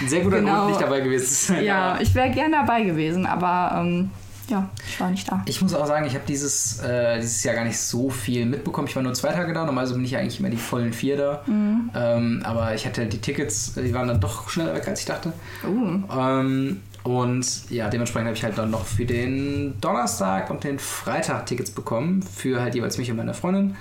[0.01, 0.55] Ein sehr guter Genau.
[0.61, 1.63] Grund, nicht dabei gewesen zu sein.
[1.63, 4.09] Ja, aber ich wäre gern dabei gewesen, aber ähm,
[4.47, 5.43] ja, ich war nicht da.
[5.45, 8.87] Ich muss auch sagen, ich habe dieses, äh, dieses Jahr gar nicht so viel mitbekommen.
[8.87, 9.63] Ich war nur zwei Tage da.
[9.65, 11.43] Normalerweise bin ich ja eigentlich immer die vollen vier da.
[11.45, 11.89] Mhm.
[11.95, 15.33] Ähm, aber ich hatte die Tickets, die waren dann doch schneller weg, als ich dachte.
[15.63, 20.79] Uh, Ähm, und ja, dementsprechend habe ich halt dann noch für den Donnerstag und den
[20.79, 22.21] Freitag Tickets bekommen.
[22.21, 23.75] Für halt jeweils mich und meine Freundin.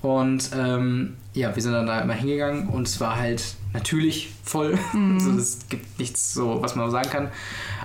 [0.00, 4.78] Und ähm, ja, wir sind dann da immer hingegangen und es war halt natürlich voll.
[4.94, 7.28] Also es gibt nichts so, was man sagen kann.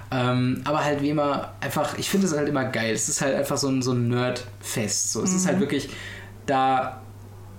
[0.09, 2.93] Ähm, aber halt wie immer einfach, ich finde es halt immer geil.
[2.93, 5.11] Es ist halt einfach so ein, so ein Nerd-Fest.
[5.11, 5.23] So.
[5.23, 5.89] Es ist halt wirklich,
[6.45, 7.01] da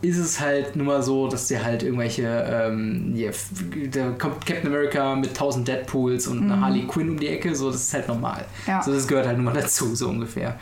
[0.00, 3.48] ist es halt nur mal so, dass dir halt irgendwelche, ähm, f-
[3.92, 7.70] da kommt Captain America mit 1000 Deadpools und eine Harley Quinn um die Ecke, so,
[7.70, 8.44] das ist halt normal.
[8.66, 8.80] Ja.
[8.82, 10.56] So, das gehört halt nur mal dazu, so ungefähr.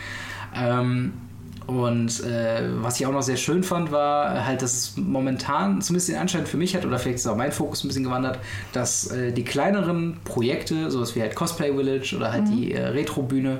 [0.55, 1.12] Ähm,
[1.66, 6.09] und äh, was ich auch noch sehr schön fand, war halt, dass es momentan zumindest
[6.09, 8.38] den Anschein für mich hat, oder vielleicht ist auch mein Fokus ein bisschen gewandert,
[8.72, 13.59] dass äh, die kleineren Projekte, sowas wie halt Cosplay Village oder halt die äh, Retro-Bühne,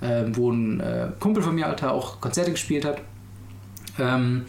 [0.00, 3.00] äh, wo ein äh, Kumpel von mir, Alter, auch Konzerte gespielt hat,
[4.00, 4.42] ähm,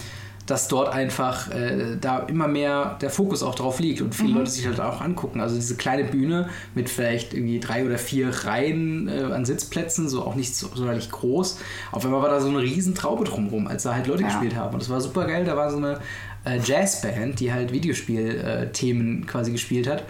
[0.46, 4.52] dass dort einfach äh, da immer mehr der Fokus auch drauf liegt und viele Leute
[4.52, 5.42] sich halt auch angucken.
[5.42, 10.22] Also diese kleine Bühne mit vielleicht irgendwie drei oder vier Reihen äh, an Sitzplätzen, so
[10.22, 11.60] auch nicht so sonderlich groß.
[11.92, 14.28] Auf einmal war da so eine riesen Traube drumherum, als da halt Leute Ja.
[14.30, 14.74] gespielt haben.
[14.76, 15.46] Und das war super geil.
[15.46, 16.00] Da war so eine
[16.46, 20.04] äh, Jazzband, die halt Videospiel-Themen quasi gespielt hat.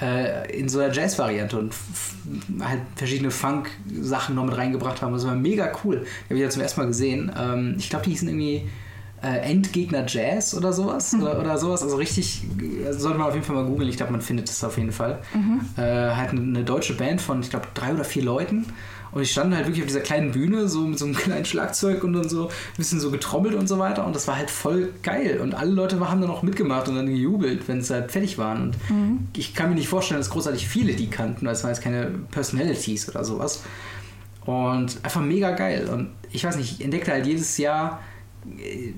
[0.00, 1.74] äh, In so einer Jazz-Variante und
[2.60, 5.12] halt verschiedene Funk-Sachen noch mit reingebracht haben.
[5.12, 5.98] Das war mega cool.
[6.24, 7.32] Die habe ich ja zum ersten Mal gesehen.
[7.38, 8.68] Ähm, ich glaube, die hießen irgendwie
[9.26, 11.14] äh, Endgegner Jazz oder sowas.
[11.14, 11.82] Oder, oder sowas.
[11.82, 13.88] Also richtig, äh, sollte man auf jeden Fall mal googeln.
[13.88, 15.18] Ich glaube, man findet es auf jeden Fall.
[15.76, 18.66] Äh, halt eine, eine deutsche Band von, ich glaube, drei oder vier Leuten.
[19.12, 22.04] Und die standen halt wirklich auf dieser kleinen Bühne, so mit so einem kleinen Schlagzeug
[22.04, 24.06] und dann so ein bisschen so getrommelt und so weiter.
[24.06, 25.40] Und das war halt voll geil.
[25.42, 28.62] Und alle Leute haben dann auch mitgemacht und dann gejubelt, wenn es halt fertig waren.
[28.62, 28.76] Und
[29.34, 32.10] ich kann mir nicht vorstellen, dass großartig viele die kannten, weil es waren jetzt keine
[32.30, 33.62] Personalities oder sowas.
[34.44, 35.88] Und einfach mega geil.
[35.92, 38.00] Und ich weiß nicht, ich entdeckte halt jedes Jahr.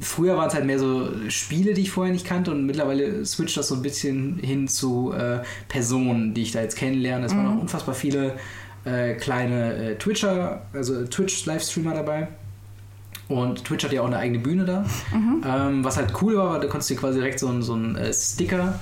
[0.00, 3.56] Früher waren es halt mehr so Spiele, die ich vorher nicht kannte, und mittlerweile switcht
[3.56, 7.26] das so ein bisschen hin zu äh, Personen, die ich da jetzt kennenlerne.
[7.26, 8.34] Es waren auch unfassbar viele
[8.84, 12.28] äh, kleine äh, Twitcher, also Twitch-Livestreamer dabei.
[13.28, 14.84] Und Twitch hat ja auch eine eigene Bühne da.
[15.68, 17.94] Ähm, was halt cool war, da konntest du dir quasi direkt so einen so einen,
[17.96, 18.80] äh, Sticker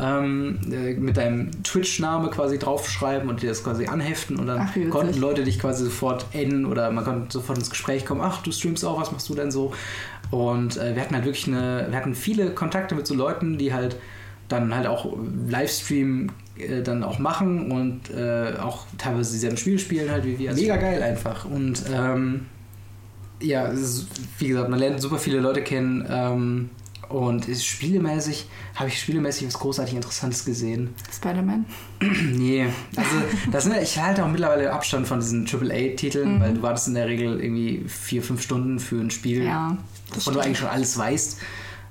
[0.00, 4.90] ähm, äh, mit deinem Twitch-Name quasi draufschreiben und dir das quasi anheften und dann Ach,
[4.90, 8.50] konnten Leute dich quasi sofort adden oder man konnte sofort ins Gespräch kommen, ach, du
[8.50, 9.72] streamst auch, was machst du denn so?
[10.30, 13.72] Und äh, wir hatten halt wirklich eine, wir hatten viele Kontakte mit so Leuten, die
[13.72, 13.96] halt
[14.48, 15.16] dann halt auch
[15.48, 20.50] Livestream äh, dann auch machen und äh, auch teilweise dieselben Spiele spielen halt wie wir.
[20.50, 21.44] Also mega geil einfach.
[21.44, 22.46] Und ähm,
[23.40, 26.06] ja, ist, wie gesagt, man lernt super viele Leute kennen.
[26.10, 26.70] Ähm,
[27.14, 30.94] und ist spielemäßig, habe ich spielemäßig was großartig Interessantes gesehen.
[31.12, 31.64] Spider-Man.
[32.34, 33.16] Nee, also
[33.52, 37.40] das ich halte auch mittlerweile Abstand von diesen AAA-Titeln, weil du wartest in der Regel
[37.40, 39.78] irgendwie vier, fünf Stunden für ein Spiel, Ja,
[40.12, 41.40] wovon du eigentlich schon alles weißt.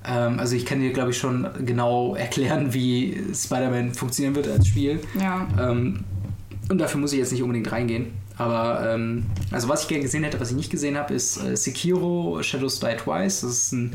[0.06, 4.68] Ähm, also ich kann dir, glaube ich, schon genau erklären, wie Spider-Man funktionieren wird als
[4.68, 5.00] Spiel.
[5.20, 5.48] Ja.
[5.60, 6.04] Ähm,
[6.70, 8.14] und dafür muss ich jetzt nicht unbedingt reingehen.
[8.38, 11.56] Aber, ähm, also was ich gerne gesehen hätte, was ich nicht gesehen habe, ist äh,
[11.56, 13.42] Sekiro Shadows Die Twice.
[13.42, 13.94] Das ist ein,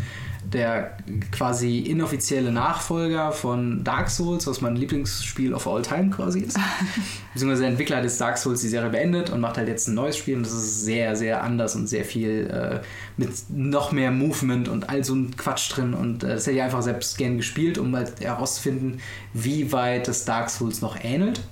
[0.53, 0.97] der
[1.31, 6.59] quasi inoffizielle Nachfolger von Dark Souls, was mein Lieblingsspiel of all time quasi ist.
[7.35, 9.95] Beziehungsweise der Entwickler hat jetzt Dark Souls die Serie beendet und macht halt jetzt ein
[9.95, 12.81] neues Spiel und das ist sehr, sehr anders und sehr viel äh,
[13.17, 16.63] mit noch mehr Movement und all so ein Quatsch drin und äh, das hätte ich
[16.63, 19.01] einfach selbst gern gespielt, um halt herauszufinden,
[19.35, 21.43] wie weit das Dark Souls noch ähnelt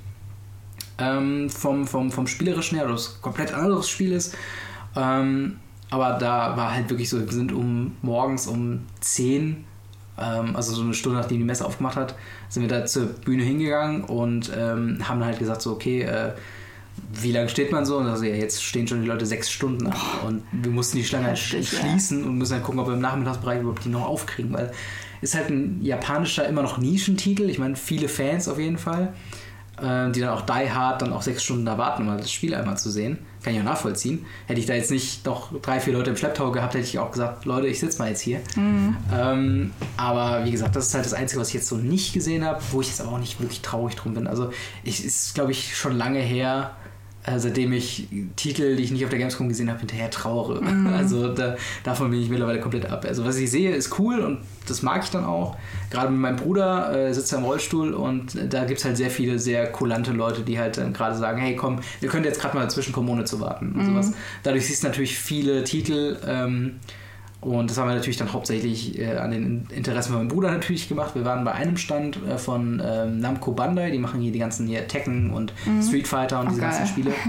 [0.99, 4.35] ähm, vom, vom, vom Spielerischen her, das komplett anderes Spiel ist.
[4.97, 5.59] Ähm,
[5.91, 9.65] aber da war halt wirklich so, wir sind um morgens um 10,
[10.19, 12.15] ähm, also so eine Stunde nachdem die Messe aufgemacht hat,
[12.49, 16.33] sind wir da zur Bühne hingegangen und ähm, haben halt gesagt, so, okay, äh,
[17.13, 17.99] wie lange steht man so?
[17.99, 19.97] Und also ja, jetzt stehen schon die Leute sechs Stunden an.
[20.27, 22.27] Und wir mussten die Schlange halt schließen ja.
[22.27, 24.73] und müssen halt gucken, ob wir im Nachmittagsbereich überhaupt die noch aufkriegen, weil
[25.21, 27.49] ist halt ein japanischer immer noch Nischentitel.
[27.51, 29.13] Ich meine, viele Fans auf jeden Fall
[29.81, 32.55] äh, die dann auch die hard dann auch sechs Stunden da warten, um das Spiel
[32.55, 33.19] einmal zu sehen.
[33.47, 34.27] Kann ich auch nachvollziehen.
[34.49, 37.13] Hätte ich da jetzt nicht noch drei, vier Leute im Schlepptau gehabt, hätte ich auch
[37.13, 38.41] gesagt, Leute, ich sitze mal jetzt hier.
[38.57, 38.97] Mhm.
[39.15, 42.45] Ähm, aber wie gesagt, das ist halt das Einzige, was ich jetzt so nicht gesehen
[42.45, 44.27] habe, wo ich jetzt aber auch nicht wirklich traurig drum bin.
[44.27, 44.51] Also
[44.83, 46.75] ich ist, glaube ich, schon lange her,
[47.37, 50.61] seitdem ich Titel, die ich nicht auf der Gamescom gesehen habe, hinterher trauere.
[50.63, 50.87] Mhm.
[50.97, 53.05] Also da, davon bin ich mittlerweile komplett ab.
[53.07, 55.57] Also was ich sehe, ist cool und das mag ich dann auch.
[55.91, 59.11] Gerade mit meinem Bruder äh, sitzt er im Rollstuhl und da gibt es halt sehr
[59.11, 62.57] viele sehr kulante Leute, die halt dann gerade sagen, hey komm, wir können jetzt gerade
[62.57, 63.87] mal dazwischen kommen, ohne zu warten und mhm.
[63.87, 64.13] sowas.
[64.43, 66.77] Dadurch siehst du natürlich viele Titel ähm,
[67.41, 70.89] und das haben wir natürlich dann hauptsächlich äh, an den Interessen von meinem Bruder natürlich
[70.89, 71.15] gemacht.
[71.15, 74.67] Wir waren bei einem Stand äh, von ähm, Namco Bandai, die machen hier die ganzen
[74.67, 75.83] hier Tekken und mhm.
[75.83, 76.71] Street Fighter und oh, diese geil.
[76.71, 77.13] ganzen Spiele.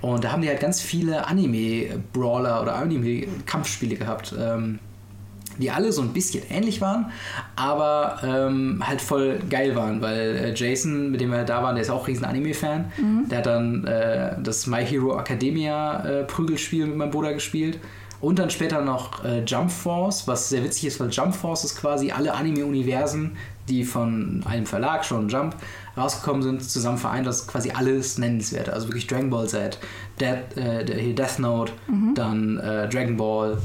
[0.00, 4.34] Und da haben die halt ganz viele Anime-Brawler oder Anime-Kampfspiele gehabt.
[4.38, 4.78] Ähm,
[5.58, 7.06] die alle so ein bisschen ähnlich waren,
[7.56, 11.82] aber ähm, halt voll geil waren, weil äh, Jason, mit dem wir da waren, der
[11.82, 12.92] ist auch riesen Anime-Fan.
[12.96, 13.28] Mhm.
[13.28, 17.78] Der hat dann äh, das My Hero Academia äh, Prügelspiel mit meinem Bruder gespielt.
[18.24, 21.76] Und dann später noch äh, Jump Force, was sehr witzig ist, weil Jump Force ist
[21.76, 23.36] quasi alle Anime-Universen,
[23.68, 25.54] die von einem Verlag, schon Jump,
[25.94, 27.26] rausgekommen sind, zusammen vereint.
[27.26, 28.70] Das ist quasi alles nennenswert.
[28.70, 29.78] Also wirklich Dragon Ball Z,
[30.18, 32.14] Death, äh, Death Note, mhm.
[32.14, 33.58] dann äh, Dragon Ball,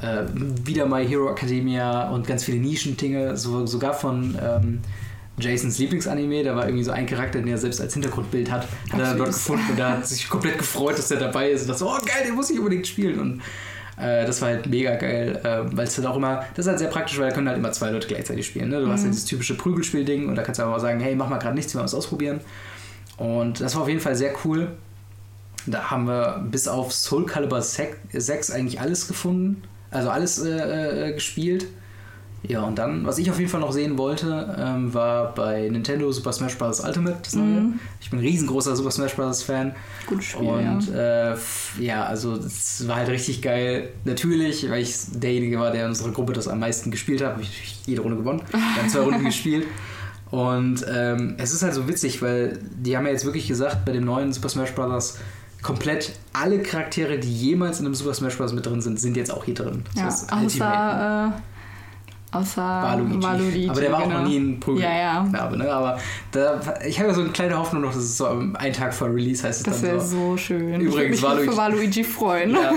[0.00, 0.22] äh,
[0.64, 4.80] wieder My Hero Academia und ganz viele Nischendinge, so, sogar von ähm,
[5.40, 9.00] Jasons Lieblingsanime, da war irgendwie so ein Charakter, den er selbst als Hintergrundbild hat, hat
[9.00, 11.80] er dort gefunden und da hat sich komplett gefreut, dass er dabei ist und dachte
[11.80, 13.42] so, oh geil, den muss ich unbedingt spielen und
[13.96, 16.78] äh, das war halt mega geil, äh, weil es halt auch immer, das ist halt
[16.78, 18.70] sehr praktisch, weil da können halt immer zwei Leute gleichzeitig spielen.
[18.70, 18.80] Ne?
[18.80, 18.92] Du mhm.
[18.92, 21.38] hast ja dieses typische Prügelspiel-Ding und da kannst du aber auch sagen, hey, mach mal
[21.38, 22.40] gerade nichts, wir wollen es ausprobieren.
[23.16, 24.72] Und das war auf jeden Fall sehr cool.
[25.66, 31.12] Da haben wir bis auf Soul Calibur 6 eigentlich alles gefunden, also alles äh, äh,
[31.12, 31.66] gespielt.
[32.46, 36.12] Ja, und dann, was ich auf jeden Fall noch sehen wollte, ähm, war bei Nintendo
[36.12, 36.80] Super Smash Bros.
[36.80, 37.46] Ultimate, das neue.
[37.46, 37.80] Mhm.
[38.00, 39.42] Ich bin ein riesengroßer Super Smash Bros.
[39.42, 39.74] Fan.
[40.06, 41.32] Gutes Spiel, Und ja.
[41.32, 41.36] Äh,
[41.80, 43.90] ja, also es war halt richtig geil.
[44.04, 47.42] Natürlich, weil ich derjenige war, der in unserer Gruppe das am meisten gespielt hat, habe
[47.42, 48.42] ich jede Runde gewonnen.
[48.50, 49.66] Wir haben zwei Runden gespielt.
[50.30, 53.92] Und ähm, es ist halt so witzig, weil die haben ja jetzt wirklich gesagt, bei
[53.92, 55.18] dem neuen Super Smash Bros.
[55.62, 58.52] komplett alle Charaktere, die jemals in einem Super Smash Bros.
[58.52, 59.84] mit drin sind, sind jetzt auch hier drin.
[59.94, 61.32] Das ja, außer
[62.34, 63.22] Außer Waluigi.
[63.22, 63.68] Waluigi.
[63.68, 64.14] Aber der war genau.
[64.16, 64.82] auch noch nie ein Prügel.
[64.82, 65.26] Ja, ja.
[65.28, 65.72] Knabe, ne?
[65.72, 65.98] Aber
[66.32, 69.08] da, ich habe ja so eine kleine Hoffnung noch, dass es so ein Tag vor
[69.08, 69.60] Release heißt.
[69.60, 70.30] Es das wäre so.
[70.30, 70.80] so schön.
[70.80, 72.50] Übrigens, ich würde mich für Waluigi freuen.
[72.50, 72.72] Ja,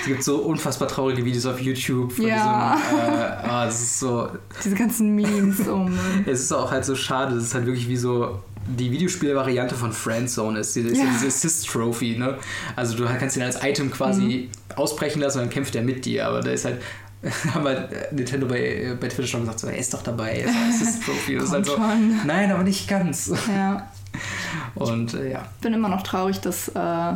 [0.00, 2.76] es gibt so unfassbar traurige Videos auf YouTube von ja.
[2.76, 2.98] diesem.
[2.98, 4.28] Äh, oh, das ist so.
[4.64, 5.98] Diese ganzen Memes, oh Mann.
[6.26, 7.34] es ist auch halt so schade.
[7.34, 10.76] Das ist halt wirklich wie so die Videospielvariante von Friendzone ist.
[10.76, 11.04] Ist ja.
[11.12, 12.38] diese Assist-Trophy, ne?
[12.76, 14.76] Also du kannst ihn als Item quasi mhm.
[14.76, 16.80] ausbrechen lassen und dann kämpft er mit dir, aber da ist halt
[17.54, 20.82] haben wir Nintendo bei, bei Twitter schon gesagt, so, er ist doch dabei, er ist
[20.82, 21.36] Assist-Trophy.
[21.36, 21.78] Das ist halt so,
[22.26, 23.32] nein, aber nicht ganz.
[23.48, 23.88] Ja.
[24.74, 25.42] Und äh, ja.
[25.56, 27.12] Ich bin immer noch traurig, dass äh,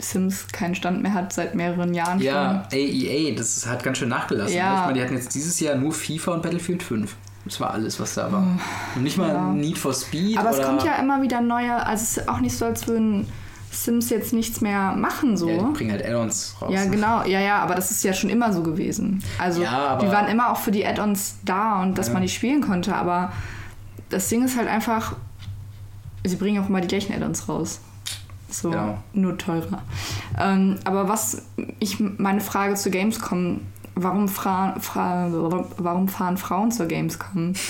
[0.00, 2.78] Sims keinen Stand mehr hat seit mehreren Jahren ja, schon.
[2.78, 4.56] AEA, das hat ganz schön nachgelassen.
[4.56, 4.74] Ja.
[4.74, 7.14] Ich meine, die hatten jetzt dieses Jahr nur FIFA und Battlefield 5.
[7.44, 8.58] Das war alles, was da war.
[8.94, 9.52] Und nicht mal ja.
[9.52, 10.38] Need for Speed.
[10.38, 13.26] Aber es kommt ja immer wieder neue, also es ist auch nicht so, als würden
[13.72, 15.48] Sims jetzt nichts mehr machen so.
[15.48, 16.70] Ja, die bringen halt Add-ons raus.
[16.72, 17.24] Ja, genau.
[17.24, 19.22] Ja, ja, aber das ist ja schon immer so gewesen.
[19.38, 22.12] Also ja, die waren immer auch für die Add-ons da und dass ja.
[22.12, 23.32] man die spielen konnte, aber
[24.10, 25.16] das Ding ist halt einfach,
[26.22, 27.80] sie bringen auch immer die gleichen Add-ons raus.
[28.50, 28.98] So, genau.
[29.14, 29.82] nur teurer.
[30.38, 31.42] Ähm, aber was
[31.78, 33.62] ich, meine Frage zu Gamescom,
[33.94, 35.28] warum, fra, fra,
[35.78, 37.54] warum fahren Frauen zur Gamescom?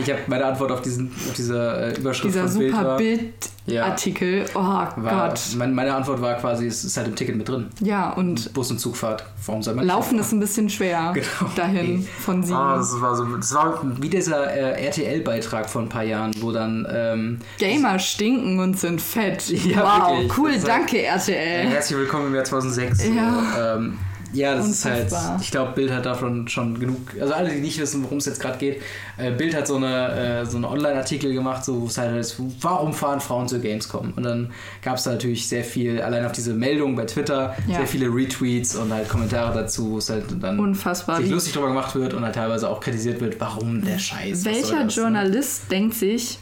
[0.00, 3.34] Ich habe meine Antwort auf, diesen, auf diese äh, Überschrift Dieser von super Bild, Bild
[3.66, 3.84] Ja.
[3.86, 4.44] Artikel.
[4.54, 5.40] Oh War, Gott.
[5.56, 7.66] mein, meine Antwort war quasi, es ist halt im Ticket mit drin.
[7.80, 9.24] Ja, und Bus- und Zugfahrt.
[9.46, 10.18] Warum soll man Laufen fahren?
[10.20, 11.50] ist ein bisschen schwer Genau.
[11.56, 12.56] dahin von sieben.
[12.58, 16.52] Ah, das war so, das war wie dieser äh, RTL-Beitrag vor ein paar Jahren, wo
[16.52, 19.48] dann ähm, Gamer stinken und sind fett.
[19.68, 20.38] Ja, wow, wirklich.
[20.38, 21.68] cool, Das danke äh, RTL.
[21.68, 23.04] herzlich willkommen im Jahr 2006.
[23.04, 23.74] So, Ja.
[23.76, 23.98] ähm,
[24.32, 25.28] ja, das ist Unfassbar.
[25.32, 28.26] halt, ich glaube, Bild hat davon schon genug, also alle, die nicht wissen, worum es
[28.26, 28.82] jetzt gerade geht,
[29.16, 32.36] äh, Bild hat so eine, äh, so einen Online-Artikel gemacht, so, wo es halt ist,
[32.60, 34.12] warum fahren Frauen zur Gamescom?
[34.16, 37.76] Und dann gab es da natürlich sehr viel, allein auf diese Meldung bei Twitter, Ja.
[37.78, 41.16] sehr viele Retweets und halt Kommentare dazu, wo es halt dann Unfassbar.
[41.20, 44.44] sich lustig drüber gemacht wird und halt teilweise auch kritisiert wird, warum der Scheiß.
[44.44, 45.02] Welcher das, ne?
[45.02, 46.38] Journalist denkt sich,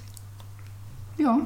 [1.18, 1.38] ja,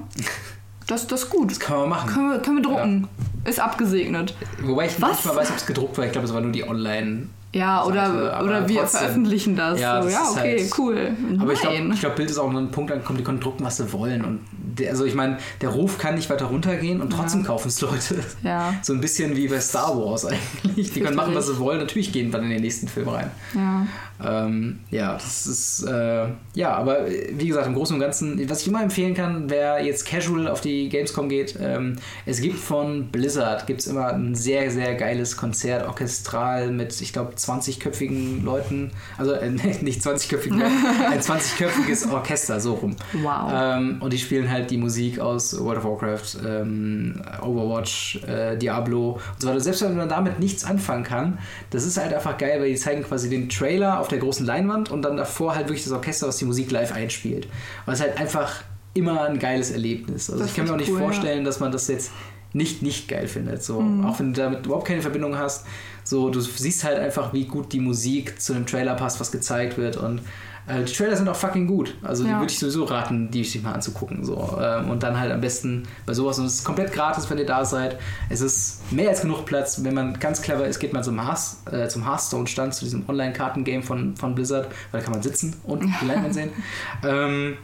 [0.86, 1.50] das, das ist gut.
[1.52, 2.10] Das kann man machen.
[2.10, 3.08] Können wir, können wir drucken.
[3.44, 4.34] Ist abgesegnet.
[4.62, 5.12] Wobei ich Was?
[5.12, 6.04] nicht mal weiß, ob es gedruckt war.
[6.04, 9.00] Ich glaube, es war nur die Online- Ja, oder, oder wir trotzdem.
[9.00, 9.80] veröffentlichen das.
[9.80, 11.10] Ja, so, das ja okay, halt- cool.
[11.40, 11.92] Aber ich glaube, Nein.
[11.94, 14.24] ich glaub, Bild ist auch an einen Punkt angekommen, die können drucken, was sie wollen.
[14.24, 14.40] Und
[14.88, 17.46] also ich meine, der Ruf kann nicht weiter runtergehen und trotzdem Ja.
[17.46, 18.16] kaufen es Leute.
[18.42, 18.74] Ja.
[18.82, 20.92] So ein bisschen wie bei Star Wars eigentlich.
[20.92, 21.78] Die können machen, was sie wollen.
[21.78, 23.30] Natürlich gehen dann in den nächsten Film rein.
[23.54, 23.86] ja.
[24.22, 28.60] Ähm, ja, das ist, äh, ja, aber äh, wie gesagt, im Großen und Ganzen, was
[28.60, 33.06] ich immer empfehlen kann, wer jetzt casual auf die Gamescom geht, ähm, es gibt von
[33.06, 38.90] Blizzard, gibt es immer ein sehr, sehr geiles Konzert, orchestral mit, ich glaube, 20-köpfigen Leuten,
[39.16, 39.48] also äh,
[39.80, 42.96] nicht 20-köpfigen Leuten, ein 20-köpfiges Orchester, so rum.
[43.22, 43.50] Wow.
[43.54, 49.12] Ähm, und die spielen halt die Musik aus World of Warcraft, ähm, Overwatch, äh, Diablo
[49.12, 49.60] und so weiter.
[49.60, 51.38] Selbst wenn man damit nichts anfangen kann,
[51.70, 54.90] das ist halt einfach geil, weil die zeigen quasi den Trailer auf der großen Leinwand
[54.90, 57.46] und dann davor halt wirklich das Orchester, was die Musik live einspielt.
[57.86, 58.62] Und es ist halt einfach
[58.94, 60.28] immer ein geiles Erlebnis.
[60.30, 61.04] Also Das ich kann mir auch nicht cool, ja.
[61.04, 62.10] vorstellen, dass man das jetzt
[62.52, 63.62] nicht nicht geil findet.
[63.62, 64.04] So, Mhm.
[64.04, 65.64] Auch wenn du damit überhaupt keine Verbindung hast.
[66.02, 69.78] So, du siehst halt einfach, wie gut die Musik zu dem Trailer passt, was gezeigt
[69.78, 69.96] wird.
[69.96, 70.22] Und
[70.66, 71.94] äh, die Trailer sind auch fucking gut.
[72.02, 72.38] Also die Ja.
[72.38, 74.24] würde ich sowieso raten, die sich mal anzugucken.
[74.24, 74.58] So.
[74.60, 76.38] Ähm, und dann halt am besten bei sowas.
[76.38, 77.98] Und es ist komplett gratis, wenn ihr da seid.
[78.28, 79.82] Es ist mehr als genug Platz.
[79.82, 83.82] Wenn man ganz clever ist, geht man zum, Hearth, äh, zum Hearthstone-Stand, zu diesem Online-Karten-Game
[83.82, 86.50] von, von Blizzard, weil da kann man sitzen und die Leinwand sehen.
[87.04, 87.56] Ähm,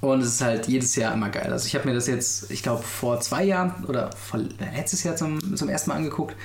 [0.00, 1.50] und es ist halt jedes Jahr immer geil.
[1.50, 4.38] Also ich habe mir das jetzt, ich glaube, vor zwei Jahren oder vor,
[4.74, 6.36] letztes Jahr zum, zum ersten Mal angeguckt.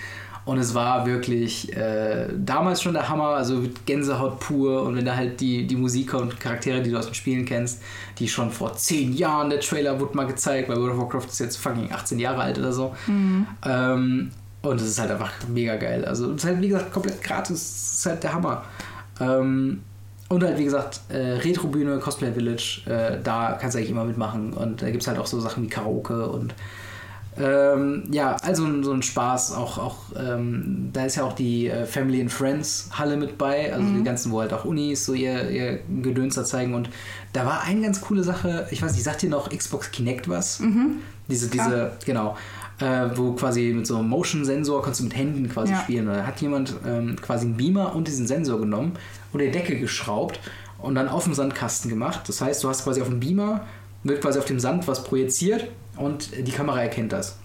[0.46, 4.84] Und es war wirklich äh, damals schon der Hammer, also Gänsehaut pur.
[4.84, 7.82] Und wenn da halt die, die Musiker und Charaktere, die du aus den Spielen kennst,
[8.18, 11.40] die schon vor zehn Jahren, der Trailer wurde mal gezeigt, weil World of Warcraft ist
[11.40, 12.96] jetzt fucking 18 Jahre alt oder so.
[13.66, 16.04] Ähm, und es ist halt einfach mega geil.
[16.06, 17.62] Also es ist halt, wie gesagt, komplett gratis.
[17.62, 18.64] Es ist halt der Hammer.
[19.20, 19.84] Ähm,
[20.30, 24.54] und halt, wie gesagt, äh, Retrobühne, Cosplay Village, äh, da kannst du eigentlich immer mitmachen.
[24.54, 26.54] Und da gibt es halt auch so Sachen wie Karaoke und
[27.38, 29.54] ähm, ja, also so ein Spaß.
[29.54, 33.74] Auch, auch ähm, da ist ja auch die äh, Family and Friends Halle mit bei,
[33.74, 36.74] also die ganzen, wo halt auch Unis so ihr, ihr Gedöns da zeigen.
[36.74, 36.90] Und
[37.34, 40.62] da war eine ganz coole Sache, ich weiß nicht, sagt ihr noch Xbox Kinect was?
[41.30, 42.36] Diese, diese, genau.
[42.80, 45.80] Äh, wo quasi mit so einem Motion-Sensor kannst du mit Händen quasi Ja.
[45.82, 46.06] spielen.
[46.08, 48.94] Da hat jemand ähm, quasi einen Beamer und diesen Sensor genommen
[49.34, 50.40] und die Decke geschraubt
[50.78, 52.22] und dann auf dem Sandkasten gemacht.
[52.28, 53.66] Das heißt, du hast quasi auf dem Beamer,
[54.04, 57.38] wird quasi auf dem Sand was projiziert und die Kamera erkennt das.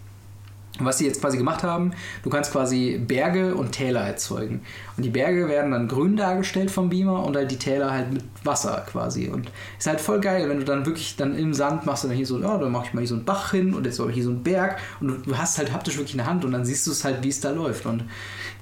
[0.77, 1.93] Und was sie jetzt quasi gemacht haben,
[2.25, 4.63] du kannst quasi Berge und Täler erzeugen.
[4.97, 8.25] Und die Berge werden dann grün dargestellt vom Beamer und halt die Täler halt mit
[8.43, 9.29] Wasser quasi.
[9.29, 12.27] Und ist halt voll geil, wenn du dann wirklich dann im Sand machst dann hier
[12.27, 14.25] so, ja, dann mach ich mal hier so einen Bach hin und jetzt aber hier
[14.25, 16.89] so einen Berg und du- du hast halt haptisch wirklich eine Hand und dann siehst
[16.89, 17.87] du es halt, wie es da läuft.
[17.87, 18.03] Und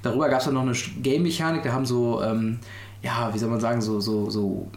[0.02, 2.58] darüber gab es dann noch eine Game-Mechanik, da haben so, ähm,
[3.00, 4.70] ja, wie soll man sagen, so, so, so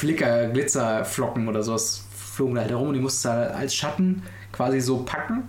[0.00, 4.22] Flicker, Glitzerflocken oder sowas flogen da halt herum und die musst du halt als Schatten
[4.50, 5.42] quasi so packen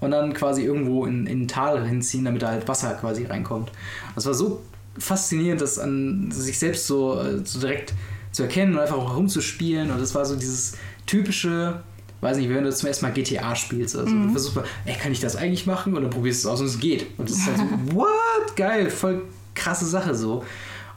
[0.00, 3.70] und dann quasi irgendwo in, in ein Tal hinziehen, damit da halt Wasser quasi reinkommt.
[4.14, 4.62] Das war so
[4.98, 7.92] faszinierend, das an sich selbst so, so direkt
[8.32, 11.82] zu erkennen und einfach auch herumzuspielen und das war so dieses typische
[12.20, 15.12] weiß nicht, wenn du zum ersten Mal GTA spielst, also du versuchst mal, ey, kann
[15.12, 15.94] ich das eigentlich machen?
[15.94, 17.06] Und dann probierst du es aus und es geht.
[17.16, 18.56] Und das ist halt so, what?
[18.56, 19.22] Geil, voll
[19.54, 20.44] krasse Sache so.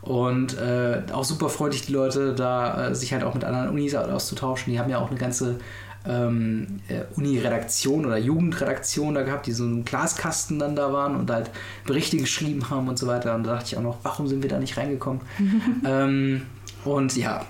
[0.01, 3.93] Und äh, auch super freundlich, die Leute da äh, sich halt auch mit anderen Unis
[3.93, 4.73] auszutauschen.
[4.73, 5.59] Die haben ja auch eine ganze
[6.07, 11.29] ähm, äh, Uni-Redaktion oder Jugendredaktion da gehabt, die so einen Glaskasten dann da waren und
[11.29, 11.51] halt
[11.85, 13.35] Berichte geschrieben haben und so weiter.
[13.35, 15.21] Und da dachte ich auch noch, warum sind wir da nicht reingekommen?
[15.85, 16.43] ähm,
[16.83, 17.45] und ja,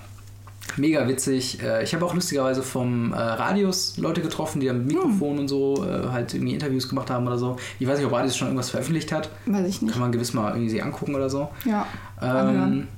[0.76, 1.62] mega witzig.
[1.62, 5.48] Äh, Ich habe auch lustigerweise vom äh, Radius Leute getroffen, die dann mit Mikrofon und
[5.48, 7.56] so äh, halt irgendwie Interviews gemacht haben oder so.
[7.78, 9.30] Ich weiß nicht, ob Radius schon irgendwas veröffentlicht hat.
[9.46, 9.92] Weiß ich nicht.
[9.92, 11.48] Kann man gewiss mal irgendwie sie angucken oder so.
[11.64, 11.86] Ja.
[12.20, 12.88] Ähm,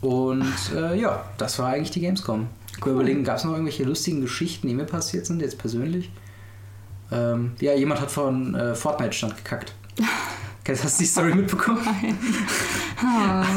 [0.00, 0.44] und
[0.76, 2.46] äh, ja, das war eigentlich die Gamescom.
[2.76, 2.92] Ich Cool.
[2.92, 6.10] überlegen, gab es noch irgendwelche lustigen Geschichten, die mir passiert sind, jetzt persönlich?
[7.10, 9.72] Ähm, ja, jemand hat von äh, Fortnite-Stand gekackt.
[10.68, 11.80] Hast du die Story mitbekommen?
[13.02, 13.44] Ah.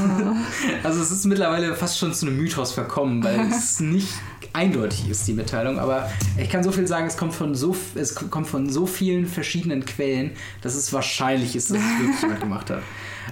[0.84, 4.14] Also es ist mittlerweile fast schon zu einem Mythos verkommen, weil es nicht
[4.53, 5.80] eindeutig ist, die Mitteilung.
[5.80, 9.26] Aber ich kann so viel sagen, es kommt von so, es kommt von so vielen
[9.26, 10.32] verschiedenen Quellen,
[10.62, 12.82] dass es wahrscheinlich ist, dass es wirklich jemand gemacht hat.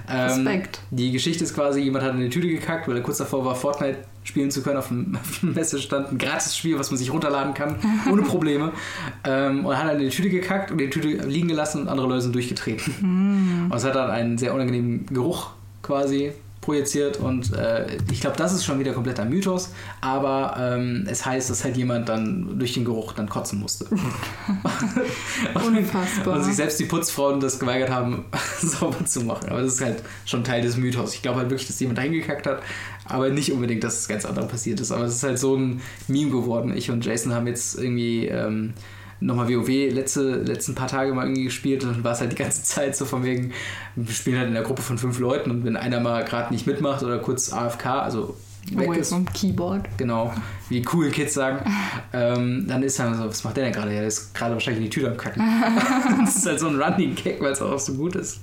[0.08, 0.80] Ähm, Respekt.
[0.90, 3.54] die Geschichte ist quasi, jemand hat in eine Tüte gekackt, weil er kurz davor war,
[3.54, 6.12] Fortnite spielen zu können auf dem, auf dem Messestand.
[6.12, 7.76] Ein gratis Spiel, was man sich runterladen kann,
[8.10, 8.72] ohne Probleme.
[9.24, 12.08] ähm, und hat dann in die Tüte gekackt und die Tüte liegen gelassen und andere
[12.08, 13.68] Leute sind durchgetreten.
[13.70, 15.50] Und es hat dann einen sehr unangenehmen Geruch
[15.82, 21.24] quasi projiziert und äh, ich glaube, das ist schon wieder kompletter Mythos, aber ähm, es
[21.24, 23.86] heißt, dass halt jemand dann durch den Geruch dann kotzen musste.
[25.54, 26.36] Unfassbar.
[26.36, 28.26] Und sich selbst die Putzfrauen das geweigert haben,
[28.60, 29.48] sauber zu machen.
[29.48, 31.14] Aber das ist halt schon Teil des Mythos.
[31.14, 32.62] Ich glaube halt wirklich, dass jemand da hingekackt hat,
[33.10, 34.92] aber nicht unbedingt, dass es ganz anderen passiert ist.
[34.92, 36.76] Aber es ist halt so ein Meme geworden.
[36.76, 38.74] Ich und Jason haben jetzt irgendwie ähm,
[39.20, 42.36] nochmal WoW letzte, letzten paar Tage mal irgendwie gespielt und dann war es halt die
[42.36, 43.52] ganze Zeit so von wegen,
[43.94, 46.66] wir spielen halt in einer Gruppe von fünf Leuten und wenn einer mal gerade nicht
[46.66, 48.36] mitmacht oder kurz AFK, also
[48.72, 49.88] weg Away ist, vom Keyboard.
[49.96, 50.32] genau,
[50.68, 51.70] wie cool Kids sagen,
[52.12, 53.92] ähm, dann ist er so, was macht der denn gerade?
[53.92, 55.42] Ja, der ist gerade wahrscheinlich in die Tüte am Kacken.
[56.24, 58.40] das ist halt so ein Running Gag, weil es auch so gut ist.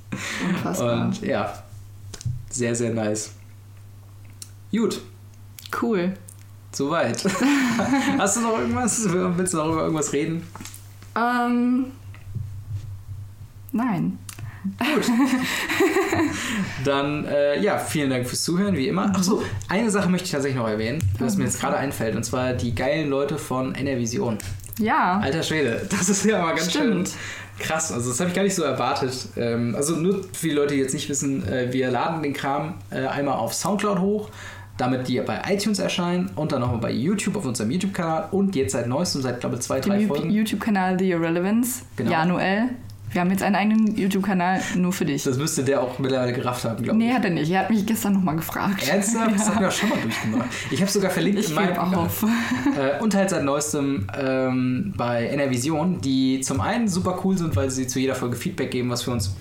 [0.48, 1.06] Unfassbar.
[1.06, 1.64] Und ja,
[2.50, 3.32] sehr, sehr nice.
[4.78, 5.02] Gut,
[5.82, 6.14] cool.
[6.72, 7.26] soweit.
[8.20, 9.12] Hast du noch irgendwas?
[9.12, 10.46] Willst du noch über irgendwas reden?
[11.16, 11.86] Ähm,
[13.72, 14.20] nein.
[16.86, 19.06] Dann, äh, ja, vielen Dank fürs Zuhören, wie immer.
[19.16, 22.54] Achso, eine Sache möchte ich tatsächlich noch erwähnen, was mir jetzt gerade einfällt, und zwar
[22.54, 24.38] die geilen Leute von NRVision.
[24.78, 27.08] Ja, Alter Schwede, das ist ja mal ganz Stimmt.
[27.10, 27.18] schön
[27.60, 27.92] krass.
[27.92, 29.30] Also, das habe ich gar nicht so erwartet.
[29.36, 32.76] Ähm, also, nur für die Leute, die jetzt nicht wissen, äh, wir laden den Kram
[32.90, 34.30] äh, einmal auf Soundcloud hoch,
[34.78, 38.74] damit die bei iTunes erscheinen und dann nochmal bei YouTube auf unserem YouTube-Kanal und jetzt
[38.74, 40.30] seit neuestem, seit glaube ich zwei, drei dem Folgen.
[40.30, 41.84] YouTube-Kanal The Irrelevance.
[41.96, 42.12] Genau.
[42.12, 42.70] Ja, Noel.
[43.10, 45.24] Wir haben jetzt einen eigenen YouTube-Kanal nur für dich.
[45.24, 47.06] Das müsste der auch mittlerweile gerafft haben, glaube ich.
[47.06, 47.50] Nee, hat er nicht.
[47.50, 48.86] Er hat mich gestern nochmal gefragt.
[48.88, 49.34] Ernsthaft?
[49.34, 50.50] Das haben wir schon mal durchgemacht.
[50.72, 52.24] Ich habe sogar verlinkt Ich in meinem auf.
[52.24, 57.72] Äh, und halt seit neuestem ähm, bei NRVision, die zum einen super cool sind, weil
[57.72, 59.34] sie zu jeder Folge Feedback geben, was für uns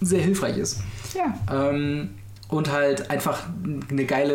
[0.00, 0.82] sehr hilfreich ist.
[1.14, 1.34] Ja.
[1.50, 2.10] Ähm,
[2.52, 3.44] und halt einfach
[3.90, 4.34] eine geile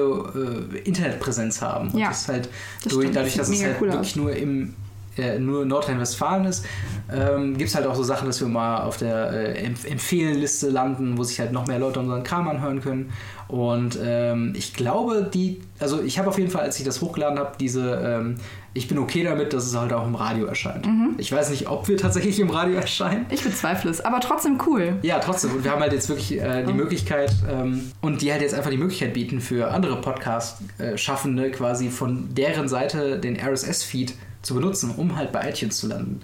[0.73, 1.91] äh, Internetpräsenz haben.
[1.91, 2.49] Und Ja, das ist halt
[2.83, 4.73] das durch, dadurch, dass es halt wirklich nur im
[5.17, 6.65] äh, nur Nordrhein-Westfalen ist,
[7.11, 10.69] ähm, gibt es halt auch so Sachen, dass wir mal auf der äh, Empf Empfehlenliste
[10.69, 13.11] landen, wo sich halt noch mehr Leute unseren Kram anhören können.
[13.47, 17.39] Und ähm, ich glaube, die, also ich habe auf jeden Fall, als ich das hochgeladen
[17.39, 18.35] habe, diese, ähm,
[18.73, 20.85] ich bin okay damit, dass es halt auch im Radio erscheint.
[20.85, 21.15] Mhm.
[21.17, 23.25] Ich weiß nicht, ob wir tatsächlich im Radio erscheinen.
[23.29, 24.97] Ich bezweifle es, aber trotzdem cool.
[25.01, 25.51] Ja, trotzdem.
[25.51, 28.69] Und wir haben halt jetzt wirklich äh, die Möglichkeit ähm, und die halt jetzt einfach
[28.69, 34.13] die Möglichkeit bieten für andere Podcast-Schaffende quasi von deren Seite den RSS-Feed
[34.47, 36.21] zu benutzen, um halt bei iTunes zu landen.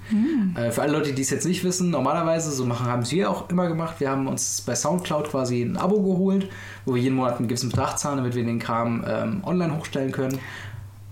[0.57, 3.29] Äh, für alle Leute, die es jetzt nicht wissen, normalerweise, so machen haben es wir
[3.29, 3.95] auch immer gemacht.
[3.99, 6.47] Wir haben uns bei Soundcloud quasi ein Abo geholt,
[6.85, 10.13] wo wir jeden Monat einen gewissen Betrag zahlen, damit wir den Kram ähm, online hochstellen
[10.13, 10.39] können.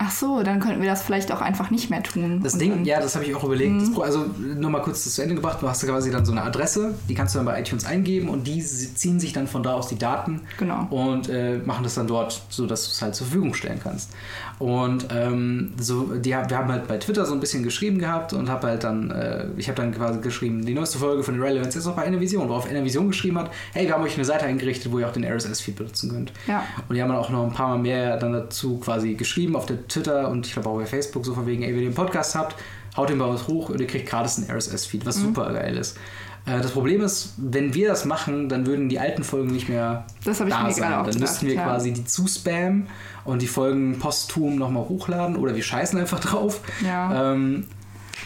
[0.04, 2.39] Ach so, dann könnten wir das vielleicht auch einfach nicht mehr tun.
[2.41, 3.82] Das Ding, ja, das habe ich auch überlegt.
[3.82, 4.26] Das Pro- also
[4.58, 5.60] nur mal kurz das zu Ende gebracht.
[5.62, 8.47] Du hast quasi dann so eine Adresse, die kannst du dann bei iTunes eingeben und
[8.47, 10.88] die ziehen sich dann von da aus die Daten Genau.
[10.89, 14.10] und äh, machen das dann dort, so dass du es halt zur Verfügung stellen kannst.
[14.58, 18.49] Und ähm, so, die, wir haben halt bei Twitter so ein bisschen geschrieben gehabt und
[18.49, 21.88] habe halt dann, äh, ich habe dann quasi geschrieben, die neueste Folge von Relevance ist
[21.88, 24.99] auch bei Enervision, worauf Enervision geschrieben hat, hey, wir haben euch eine Seite eingerichtet, wo
[24.99, 26.32] ihr auch den RSS-Feed benutzen könnt.
[26.47, 26.64] Ja.
[26.88, 29.66] Und die haben dann auch noch ein paar Mal mehr dann dazu quasi geschrieben auf
[29.66, 31.95] der Twitter und ich glaube auch bei Facebook, so von wegen, ey, wenn ihr einen
[31.95, 32.55] Podcast habt,
[32.97, 35.07] haut den bei uns hoch und ihr kriegt gratis einen RSS-Feed, Mhm.
[35.07, 35.97] was super geil ist.
[36.45, 40.05] Äh, Das Problem ist, wenn wir das machen, dann würden die alten Folgen nicht mehr
[40.23, 40.49] Das da sein.
[40.49, 41.63] Dann gedacht, müssten wir ja.
[41.65, 42.87] quasi die zuspammen
[43.25, 46.61] und die Folgen posthum nochmal hochladen oder wir scheißen einfach drauf.
[46.83, 47.33] Ja.
[47.33, 47.65] Ähm,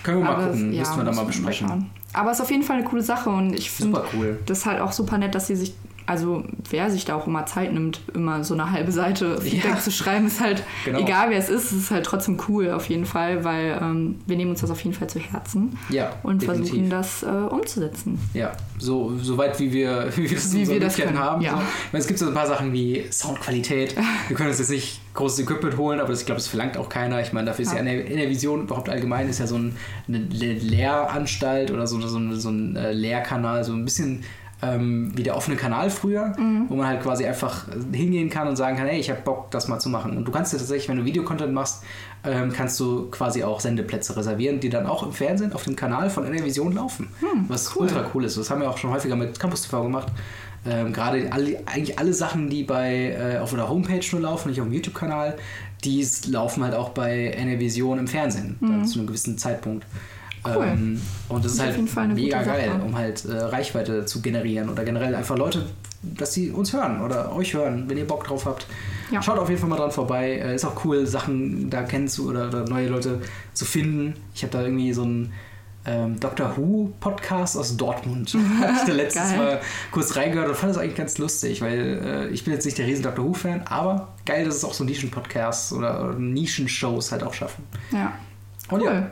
[0.04, 1.92] können wir mal Aber es- gucken, ja, müssten wir dann mal müssen besprechen.
[2.14, 4.40] Aber es ist auf jeden Fall eine coole Sache und ich finde Super cool.
[4.46, 5.76] das halt auch super nett, dass sie sich,
[6.08, 9.80] also wer sich da auch immer Zeit nimmt, immer so eine halbe Seite Feedback Ja.
[9.80, 11.00] zu schreiben, ist halt, Genau.
[11.00, 14.38] egal wer es ist, es ist halt trotzdem cool auf jeden Fall, weil ähm, wir
[14.38, 16.70] nehmen uns das auf jeden Fall zu Herzen Ja, und definitiv.
[16.70, 18.20] versuchen das äh, umzusetzen.
[18.34, 21.42] Ja, so, so weit wie wir, wie wir das, Wie wir das können, haben.
[21.42, 21.52] ja.
[21.52, 21.58] So.
[21.58, 23.96] Meine, es gibt so ein paar Sachen wie Soundqualität.
[24.28, 26.90] Wir können uns jetzt nicht großes Equipment holen, aber das, ich glaube, das verlangt auch
[26.90, 27.22] keiner.
[27.22, 29.56] Ich meine, dafür ist ja, in, der, in der Vision überhaupt allgemein ist ja so
[29.56, 29.76] ein,
[30.08, 34.24] eine Le- Lehranstalt oder so, so, ein- so ein äh, Lehrkanal, so ein bisschen
[34.62, 36.66] ähm, wie der offene Kanal früher, Mhm.
[36.70, 39.68] wo man halt quasi einfach hingehen kann und sagen kann, hey, ich habe Bock, das
[39.68, 40.16] mal zu machen.
[40.18, 41.84] Und du kannst ja tatsächlich, wenn du Videocontent machst,
[42.24, 46.10] ähm, kannst du quasi auch Sendeplätze reservieren, die dann auch im Fernsehen auf dem Kanal
[46.10, 47.10] von NRVision laufen.
[47.48, 47.82] was Hm, cool.
[47.84, 48.38] ultra cool ist.
[48.38, 50.08] Das haben wir auch schon häufiger mit Campus TV gemacht.
[50.68, 54.60] Ähm, Gerade alle, eigentlich alle Sachen, die bei äh, auf der Homepage nur laufen, nicht
[54.62, 55.36] auf dem YouTube-Kanal,
[55.84, 59.86] die laufen halt auch bei NRVision im Fernsehen, dann zu einem gewissen Zeitpunkt.
[60.46, 60.56] Mhm.
[60.56, 60.66] Cool.
[60.66, 62.82] Ähm, und das ist ist auf halt jeden Fall eine mega geil, Sache.
[62.84, 65.66] um halt äh, Reichweite zu generieren oder generell einfach Leute
[66.16, 68.68] dass sie uns hören oder euch hören, wenn ihr Bock drauf habt.
[69.12, 69.22] Ja.
[69.22, 70.34] Schaut auf jeden Fall mal dran vorbei.
[70.34, 73.22] Äh, ist auch cool, Sachen da kennenzu oder, oder neue Leute
[73.54, 74.14] zu finden.
[74.34, 75.34] Ich habe da irgendwie so einen
[75.86, 78.36] ähm, Doctor Who Podcast aus Dortmund.
[78.62, 79.38] Hab ich da letztes Geil.
[79.38, 82.78] Mal kurz reingehört und fand das eigentlich ganz lustig, weil äh, ich bin jetzt nicht
[82.78, 87.24] der riesen Doctor Who Fan, aber geil, dass es auch so Nischen-Podcasts oder Nischen-Shows halt
[87.24, 87.64] auch schaffen.
[87.92, 88.14] Ja.
[88.70, 89.12] Und ja, Cool.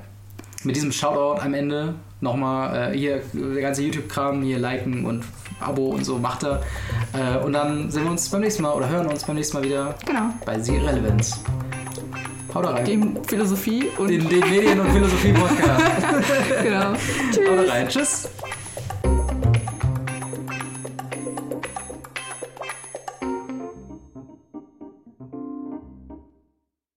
[0.65, 5.23] Mit diesem Shoutout am Ende nochmal äh, hier der ganze YouTube-Kram, hier liken und
[5.59, 6.61] Abo und so macht er.
[7.13, 9.63] Äh, und dann sehen wir uns beim nächsten Mal oder hören uns beim nächsten Mal
[9.63, 10.29] wieder Genau.
[10.45, 11.37] bei The Relevance.
[12.53, 12.85] Haut rein.
[12.85, 15.83] Dem Philosophie und Den, den Medien- und Philosophie-Podcast.
[16.63, 16.91] genau.
[16.91, 17.87] Haut rein.
[17.87, 18.29] Tschüss.